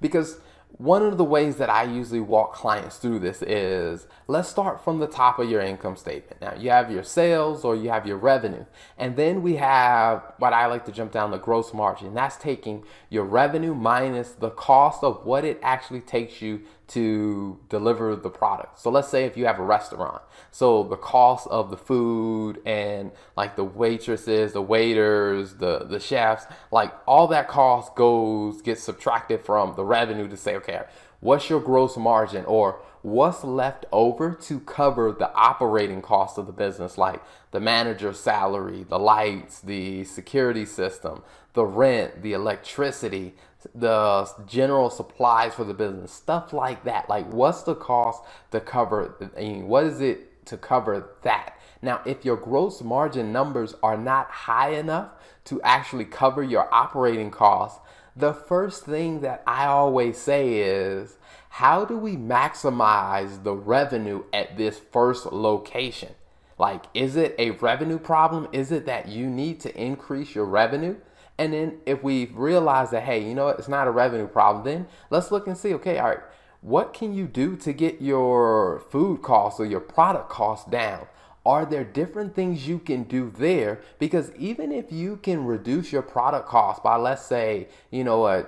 Because 0.00 0.38
one 0.72 1.02
of 1.02 1.18
the 1.18 1.24
ways 1.24 1.56
that 1.56 1.70
I 1.70 1.84
usually 1.84 2.20
walk 2.20 2.52
clients 2.52 2.96
through 2.96 3.20
this 3.20 3.42
is 3.42 4.08
let's 4.30 4.48
start 4.48 4.82
from 4.84 5.00
the 5.00 5.08
top 5.08 5.40
of 5.40 5.50
your 5.50 5.60
income 5.60 5.96
statement. 5.96 6.40
Now, 6.40 6.54
you 6.54 6.70
have 6.70 6.88
your 6.88 7.02
sales 7.02 7.64
or 7.64 7.74
you 7.74 7.90
have 7.90 8.06
your 8.06 8.16
revenue, 8.16 8.64
and 8.96 9.16
then 9.16 9.42
we 9.42 9.56
have 9.56 10.22
what 10.38 10.52
I 10.52 10.66
like 10.66 10.84
to 10.86 10.92
jump 10.92 11.10
down 11.10 11.32
the 11.32 11.38
gross 11.38 11.74
margin. 11.74 12.14
That's 12.14 12.36
taking 12.36 12.84
your 13.08 13.24
revenue 13.24 13.74
minus 13.74 14.30
the 14.30 14.50
cost 14.50 15.02
of 15.02 15.26
what 15.26 15.44
it 15.44 15.58
actually 15.62 16.00
takes 16.00 16.40
you 16.40 16.62
to 16.88 17.58
deliver 17.68 18.14
the 18.14 18.30
product. 18.30 18.78
So 18.78 18.90
let's 18.90 19.08
say 19.08 19.24
if 19.24 19.36
you 19.36 19.46
have 19.46 19.58
a 19.58 19.64
restaurant, 19.64 20.22
so 20.52 20.84
the 20.84 20.96
cost 20.96 21.48
of 21.48 21.70
the 21.70 21.76
food 21.76 22.60
and 22.64 23.10
like 23.36 23.56
the 23.56 23.64
waitresses, 23.64 24.52
the 24.52 24.62
waiters, 24.62 25.54
the 25.54 25.86
the 25.88 25.98
chefs, 25.98 26.46
like 26.70 26.92
all 27.06 27.26
that 27.28 27.48
cost 27.48 27.96
goes 27.96 28.62
gets 28.62 28.82
subtracted 28.82 29.44
from 29.44 29.74
the 29.74 29.84
revenue 29.84 30.28
to 30.28 30.36
say, 30.36 30.54
okay, 30.56 30.82
what's 31.20 31.50
your 31.50 31.60
gross 31.60 31.96
margin 31.96 32.44
or 32.44 32.80
what's 33.02 33.44
left 33.44 33.86
over 33.92 34.34
to 34.34 34.60
cover 34.60 35.12
the 35.12 35.32
operating 35.34 36.02
costs 36.02 36.38
of 36.38 36.46
the 36.46 36.52
business, 36.52 36.98
like 36.98 37.22
the 37.50 37.60
manager's 37.60 38.20
salary, 38.20 38.84
the 38.88 38.98
lights, 38.98 39.60
the 39.60 40.04
security 40.04 40.64
system, 40.64 41.22
the 41.54 41.64
rent, 41.64 42.22
the 42.22 42.32
electricity, 42.32 43.34
the 43.74 44.30
general 44.46 44.90
supplies 44.90 45.54
for 45.54 45.64
the 45.64 45.74
business, 45.74 46.12
stuff 46.12 46.52
like 46.52 46.84
that. 46.84 47.08
Like, 47.08 47.30
what's 47.32 47.62
the 47.62 47.74
cost 47.74 48.22
to 48.50 48.60
cover? 48.60 49.30
I 49.36 49.40
mean, 49.40 49.68
what 49.68 49.84
is 49.84 50.00
it 50.00 50.46
to 50.46 50.56
cover 50.56 51.10
that? 51.22 51.56
Now, 51.82 52.00
if 52.04 52.24
your 52.24 52.36
gross 52.36 52.82
margin 52.82 53.32
numbers 53.32 53.74
are 53.82 53.96
not 53.96 54.30
high 54.30 54.70
enough 54.70 55.10
to 55.46 55.60
actually 55.62 56.04
cover 56.04 56.42
your 56.42 56.72
operating 56.72 57.30
costs, 57.30 57.80
the 58.16 58.34
first 58.34 58.84
thing 58.84 59.20
that 59.20 59.42
I 59.46 59.66
always 59.66 60.18
say 60.18 60.58
is, 60.58 61.16
how 61.50 61.84
do 61.84 61.98
we 61.98 62.16
maximize 62.16 63.42
the 63.42 63.54
revenue 63.54 64.22
at 64.32 64.56
this 64.56 64.78
first 64.78 65.26
location? 65.26 66.14
Like, 66.58 66.84
is 66.94 67.16
it 67.16 67.34
a 67.38 67.50
revenue 67.50 67.98
problem? 67.98 68.48
Is 68.52 68.70
it 68.70 68.86
that 68.86 69.08
you 69.08 69.28
need 69.28 69.60
to 69.60 69.76
increase 69.76 70.34
your 70.34 70.44
revenue? 70.44 70.96
And 71.38 71.52
then 71.52 71.78
if 71.86 72.02
we 72.02 72.26
realize 72.26 72.90
that, 72.90 73.02
hey, 73.02 73.26
you 73.26 73.34
know 73.34 73.46
what, 73.46 73.58
it's 73.58 73.68
not 73.68 73.88
a 73.88 73.90
revenue 73.90 74.28
problem, 74.28 74.64
then 74.64 74.86
let's 75.10 75.32
look 75.32 75.46
and 75.46 75.56
see, 75.56 75.74
okay, 75.74 75.98
all 75.98 76.10
right, 76.10 76.20
what 76.60 76.94
can 76.94 77.14
you 77.14 77.26
do 77.26 77.56
to 77.56 77.72
get 77.72 78.00
your 78.00 78.82
food 78.90 79.20
costs 79.22 79.58
or 79.58 79.66
your 79.66 79.80
product 79.80 80.28
costs 80.28 80.70
down? 80.70 81.06
Are 81.44 81.64
there 81.66 81.84
different 81.84 82.36
things 82.36 82.68
you 82.68 82.78
can 82.78 83.04
do 83.04 83.32
there? 83.36 83.80
Because 83.98 84.30
even 84.36 84.70
if 84.70 84.92
you 84.92 85.16
can 85.16 85.46
reduce 85.46 85.90
your 85.90 86.02
product 86.02 86.46
cost 86.46 86.82
by, 86.82 86.96
let's 86.96 87.24
say, 87.24 87.68
you 87.90 88.04
know, 88.04 88.26
a 88.26 88.46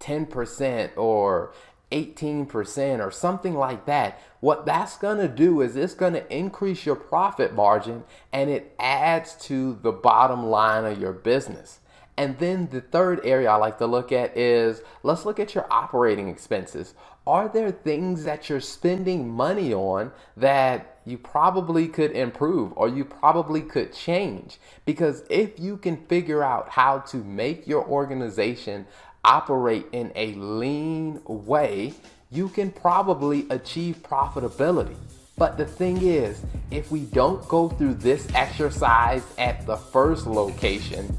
10% 0.00 0.96
or 0.96 1.54
18% 1.94 3.04
or 3.04 3.10
something 3.10 3.54
like 3.54 3.86
that, 3.86 4.20
what 4.40 4.66
that's 4.66 4.98
going 4.98 5.18
to 5.18 5.28
do 5.28 5.60
is 5.60 5.76
it's 5.76 5.94
going 5.94 6.14
to 6.14 6.36
increase 6.36 6.84
your 6.84 6.96
profit 6.96 7.54
margin 7.54 8.02
and 8.32 8.50
it 8.50 8.74
adds 8.78 9.34
to 9.46 9.78
the 9.82 9.92
bottom 9.92 10.44
line 10.46 10.84
of 10.84 11.00
your 11.00 11.12
business. 11.12 11.78
And 12.16 12.38
then 12.38 12.68
the 12.70 12.80
third 12.80 13.20
area 13.24 13.50
I 13.50 13.56
like 13.56 13.78
to 13.78 13.86
look 13.86 14.12
at 14.12 14.36
is 14.36 14.82
let's 15.02 15.24
look 15.24 15.40
at 15.40 15.54
your 15.54 15.66
operating 15.72 16.28
expenses. 16.28 16.94
Are 17.26 17.48
there 17.48 17.70
things 17.70 18.24
that 18.24 18.48
you're 18.48 18.60
spending 18.60 19.30
money 19.30 19.72
on 19.72 20.12
that 20.36 20.98
you 21.06 21.16
probably 21.16 21.88
could 21.88 22.12
improve 22.12 22.72
or 22.76 22.88
you 22.88 23.04
probably 23.04 23.62
could 23.62 23.92
change? 23.92 24.58
Because 24.84 25.24
if 25.30 25.58
you 25.58 25.76
can 25.76 25.96
figure 26.06 26.42
out 26.42 26.68
how 26.68 26.98
to 26.98 27.16
make 27.16 27.66
your 27.66 27.84
organization 27.84 28.86
operate 29.24 29.86
in 29.92 30.12
a 30.14 30.34
lean 30.34 31.20
way, 31.24 31.94
you 32.30 32.48
can 32.48 32.70
probably 32.70 33.46
achieve 33.50 34.02
profitability. 34.02 34.96
But 35.36 35.58
the 35.58 35.66
thing 35.66 36.00
is, 36.02 36.44
if 36.70 36.92
we 36.92 37.00
don't 37.00 37.46
go 37.48 37.68
through 37.68 37.94
this 37.94 38.28
exercise 38.34 39.24
at 39.36 39.66
the 39.66 39.76
first 39.76 40.26
location, 40.26 41.12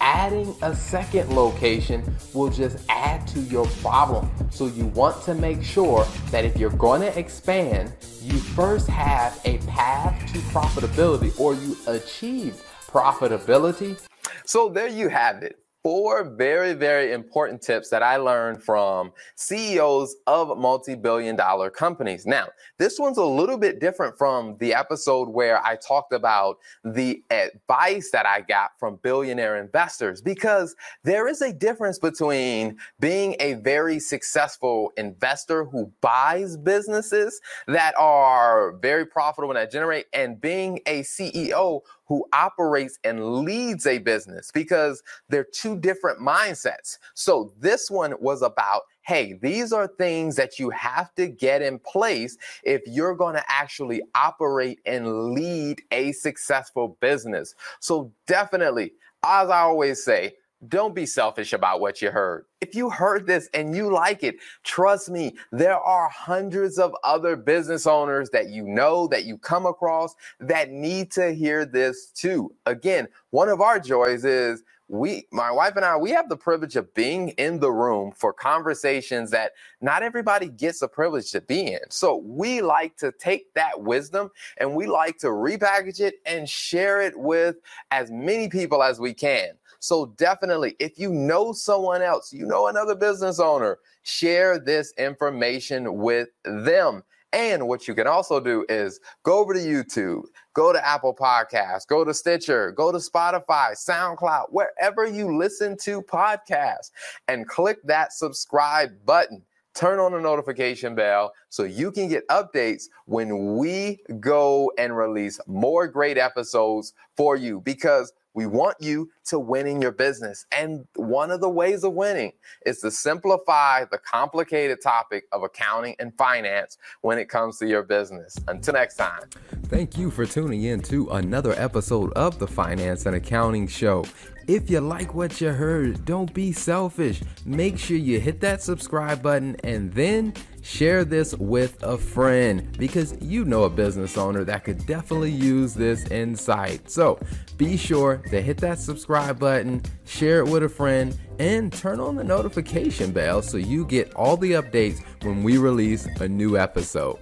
adding 0.00 0.54
a 0.62 0.74
second 0.74 1.34
location 1.34 2.02
will 2.34 2.50
just 2.50 2.78
add 2.88 3.28
to 3.28 3.40
your 3.42 3.66
problem. 3.80 4.28
So 4.50 4.66
you 4.66 4.86
want 4.86 5.22
to 5.24 5.34
make 5.34 5.62
sure 5.62 6.04
that 6.30 6.44
if 6.44 6.56
you're 6.56 6.70
going 6.70 7.00
to 7.02 7.16
expand, 7.16 7.92
you 8.20 8.38
first 8.38 8.88
have 8.88 9.40
a 9.44 9.58
path 9.58 10.32
to 10.32 10.38
profitability 10.50 11.38
or 11.38 11.54
you 11.54 11.76
achieve 11.86 12.60
profitability. 12.88 14.00
So 14.46 14.68
there 14.68 14.88
you 14.88 15.08
have 15.08 15.44
it 15.44 15.59
four 15.82 16.24
very, 16.24 16.74
very 16.74 17.12
important 17.12 17.62
tips 17.62 17.88
that 17.90 18.02
I 18.02 18.16
learned 18.16 18.62
from 18.62 19.12
CEOs 19.36 20.16
of 20.26 20.56
multi 20.58 20.94
billion 20.94 21.36
dollar 21.36 21.70
companies. 21.70 22.26
Now, 22.26 22.48
this 22.78 22.98
one's 22.98 23.18
a 23.18 23.24
little 23.24 23.56
bit 23.56 23.80
different 23.80 24.16
from 24.16 24.56
the 24.58 24.74
episode 24.74 25.28
where 25.28 25.64
I 25.64 25.76
talked 25.76 26.12
about 26.12 26.58
the 26.84 27.22
advice 27.30 28.10
that 28.10 28.26
I 28.26 28.42
got 28.42 28.72
from 28.78 28.96
billionaire 29.02 29.56
investors 29.56 30.20
because 30.20 30.74
there 31.04 31.28
is 31.28 31.40
a 31.40 31.52
difference 31.52 31.98
between 31.98 32.76
being 32.98 33.36
a 33.40 33.54
very 33.54 33.98
successful 33.98 34.92
investor 34.96 35.64
who 35.64 35.90
buys 36.00 36.56
businesses 36.56 37.40
that 37.66 37.94
are 37.98 38.72
very 38.78 39.06
profitable 39.06 39.50
and 39.50 39.56
that 39.56 39.72
generate 39.72 40.06
and 40.12 40.40
being 40.40 40.80
a 40.86 41.00
CEO 41.02 41.80
who 42.10 42.26
operates 42.32 42.98
and 43.04 43.44
leads 43.44 43.86
a 43.86 43.98
business 43.98 44.50
because 44.50 45.00
they're 45.28 45.44
two 45.44 45.78
different 45.78 46.18
mindsets. 46.18 46.98
So 47.14 47.52
this 47.60 47.88
one 47.88 48.14
was 48.18 48.42
about 48.42 48.82
hey, 49.02 49.38
these 49.40 49.72
are 49.72 49.88
things 49.88 50.36
that 50.36 50.58
you 50.58 50.70
have 50.70 51.12
to 51.14 51.26
get 51.26 51.62
in 51.62 51.78
place 51.80 52.36
if 52.62 52.82
you're 52.86 53.14
going 53.14 53.34
to 53.34 53.42
actually 53.48 54.02
operate 54.14 54.78
and 54.86 55.32
lead 55.32 55.80
a 55.90 56.12
successful 56.12 56.96
business. 57.00 57.54
So 57.80 58.12
definitely, 58.26 58.92
as 59.24 59.48
I 59.48 59.60
always 59.60 60.04
say, 60.04 60.34
don't 60.68 60.94
be 60.94 61.06
selfish 61.06 61.52
about 61.52 61.80
what 61.80 62.02
you 62.02 62.10
heard. 62.10 62.44
If 62.60 62.74
you 62.74 62.90
heard 62.90 63.26
this 63.26 63.48
and 63.54 63.74
you 63.74 63.90
like 63.90 64.22
it, 64.22 64.36
trust 64.62 65.08
me, 65.08 65.34
there 65.52 65.78
are 65.78 66.08
hundreds 66.08 66.78
of 66.78 66.94
other 67.02 67.36
business 67.36 67.86
owners 67.86 68.30
that 68.30 68.50
you 68.50 68.64
know, 68.64 69.06
that 69.08 69.24
you 69.24 69.38
come 69.38 69.64
across 69.64 70.14
that 70.38 70.70
need 70.70 71.10
to 71.12 71.32
hear 71.32 71.64
this 71.64 72.10
too. 72.10 72.54
Again, 72.66 73.08
one 73.30 73.48
of 73.48 73.60
our 73.60 73.80
joys 73.80 74.24
is 74.24 74.62
we 74.90 75.24
my 75.30 75.52
wife 75.52 75.76
and 75.76 75.84
I 75.84 75.96
we 75.96 76.10
have 76.10 76.28
the 76.28 76.36
privilege 76.36 76.74
of 76.74 76.92
being 76.94 77.28
in 77.30 77.60
the 77.60 77.70
room 77.70 78.12
for 78.16 78.32
conversations 78.32 79.30
that 79.30 79.52
not 79.80 80.02
everybody 80.02 80.48
gets 80.48 80.80
the 80.80 80.88
privilege 80.88 81.30
to 81.30 81.40
be 81.40 81.74
in. 81.74 81.78
So 81.90 82.16
we 82.16 82.60
like 82.60 82.96
to 82.96 83.12
take 83.12 83.54
that 83.54 83.80
wisdom 83.80 84.30
and 84.58 84.74
we 84.74 84.88
like 84.88 85.16
to 85.18 85.28
repackage 85.28 86.00
it 86.00 86.16
and 86.26 86.48
share 86.48 87.00
it 87.00 87.16
with 87.16 87.56
as 87.92 88.10
many 88.10 88.48
people 88.48 88.82
as 88.82 88.98
we 88.98 89.14
can. 89.14 89.50
So 89.80 90.06
definitely, 90.18 90.76
if 90.78 90.98
you 90.98 91.12
know 91.12 91.52
someone 91.52 92.02
else, 92.02 92.32
you 92.32 92.46
know 92.46 92.68
another 92.68 92.94
business 92.94 93.40
owner, 93.40 93.78
share 94.02 94.58
this 94.58 94.92
information 94.98 95.96
with 95.96 96.28
them. 96.44 97.02
And 97.32 97.68
what 97.68 97.86
you 97.86 97.94
can 97.94 98.06
also 98.06 98.40
do 98.40 98.66
is 98.68 99.00
go 99.22 99.38
over 99.38 99.54
to 99.54 99.60
YouTube, 99.60 100.24
go 100.52 100.72
to 100.72 100.86
Apple 100.86 101.14
Podcasts, 101.14 101.86
go 101.86 102.04
to 102.04 102.12
Stitcher, 102.12 102.72
go 102.72 102.90
to 102.90 102.98
Spotify, 102.98 103.72
SoundCloud, 103.72 104.46
wherever 104.50 105.06
you 105.06 105.36
listen 105.36 105.76
to 105.82 106.02
podcasts, 106.02 106.90
and 107.28 107.46
click 107.48 107.78
that 107.84 108.12
subscribe 108.12 108.90
button. 109.06 109.42
Turn 109.74 110.00
on 110.00 110.12
the 110.12 110.20
notification 110.20 110.96
bell 110.96 111.32
so 111.48 111.62
you 111.62 111.92
can 111.92 112.08
get 112.08 112.26
updates 112.28 112.84
when 113.06 113.56
we 113.56 114.00
go 114.18 114.72
and 114.76 114.96
release 114.96 115.38
more 115.46 115.86
great 115.86 116.18
episodes 116.18 116.92
for 117.16 117.36
you 117.36 117.60
because 117.60 118.12
we 118.34 118.46
want 118.46 118.76
you 118.80 119.10
to 119.26 119.38
win 119.38 119.66
in 119.66 119.82
your 119.82 119.92
business. 119.92 120.46
And 120.52 120.84
one 120.96 121.30
of 121.30 121.40
the 121.40 121.48
ways 121.48 121.84
of 121.84 121.92
winning 121.94 122.32
is 122.64 122.80
to 122.80 122.90
simplify 122.90 123.84
the 123.84 123.98
complicated 123.98 124.80
topic 124.82 125.24
of 125.32 125.42
accounting 125.42 125.96
and 125.98 126.16
finance 126.16 126.78
when 127.00 127.18
it 127.18 127.28
comes 127.28 127.58
to 127.58 127.66
your 127.66 127.82
business. 127.82 128.36
Until 128.48 128.74
next 128.74 128.96
time. 128.96 129.22
Thank 129.64 129.96
you 129.96 130.10
for 130.10 130.26
tuning 130.26 130.64
in 130.64 130.80
to 130.82 131.08
another 131.10 131.52
episode 131.52 132.12
of 132.12 132.38
the 132.38 132.46
Finance 132.46 133.06
and 133.06 133.16
Accounting 133.16 133.68
Show. 133.68 134.04
If 134.46 134.68
you 134.68 134.80
like 134.80 135.14
what 135.14 135.40
you 135.40 135.50
heard, 135.50 136.04
don't 136.04 136.32
be 136.34 136.50
selfish. 136.50 137.22
Make 137.44 137.78
sure 137.78 137.96
you 137.96 138.18
hit 138.18 138.40
that 138.40 138.62
subscribe 138.62 139.22
button 139.22 139.56
and 139.62 139.92
then 139.92 140.34
share 140.62 141.04
this 141.04 141.34
with 141.34 141.82
a 141.82 141.96
friend 141.96 142.76
because 142.78 143.16
you 143.20 143.44
know 143.44 143.64
a 143.64 143.70
business 143.70 144.16
owner 144.16 144.44
that 144.44 144.64
could 144.64 144.86
definitely 144.86 145.30
use 145.30 145.74
this 145.74 146.04
insight. 146.10 146.90
So 146.90 147.18
be 147.56 147.76
sure 147.76 148.18
to 148.30 148.40
hit 148.40 148.58
that 148.58 148.78
subscribe 148.78 149.38
button, 149.38 149.82
share 150.06 150.40
it 150.40 150.48
with 150.48 150.62
a 150.62 150.68
friend, 150.68 151.16
and 151.38 151.72
turn 151.72 152.00
on 152.00 152.16
the 152.16 152.24
notification 152.24 153.12
bell 153.12 153.42
so 153.42 153.56
you 153.56 153.84
get 153.86 154.12
all 154.14 154.36
the 154.36 154.52
updates 154.52 155.02
when 155.22 155.42
we 155.42 155.58
release 155.58 156.06
a 156.20 156.28
new 156.28 156.56
episode. 156.56 157.18